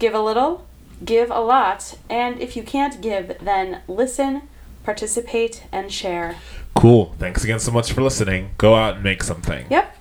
give 0.00 0.14
a 0.14 0.20
little, 0.20 0.67
give 1.04 1.30
a 1.30 1.40
lot, 1.40 1.96
and 2.08 2.40
if 2.40 2.56
you 2.56 2.62
can't 2.62 3.00
give, 3.00 3.36
then 3.40 3.82
listen, 3.88 4.42
participate, 4.84 5.64
and 5.72 5.92
share. 5.92 6.36
Cool. 6.74 7.14
Thanks 7.18 7.44
again 7.44 7.58
so 7.58 7.72
much 7.72 7.92
for 7.92 8.02
listening. 8.02 8.50
Go 8.56 8.74
out 8.74 8.94
and 8.94 9.04
make 9.04 9.22
something. 9.22 9.66
Yep. 9.68 9.97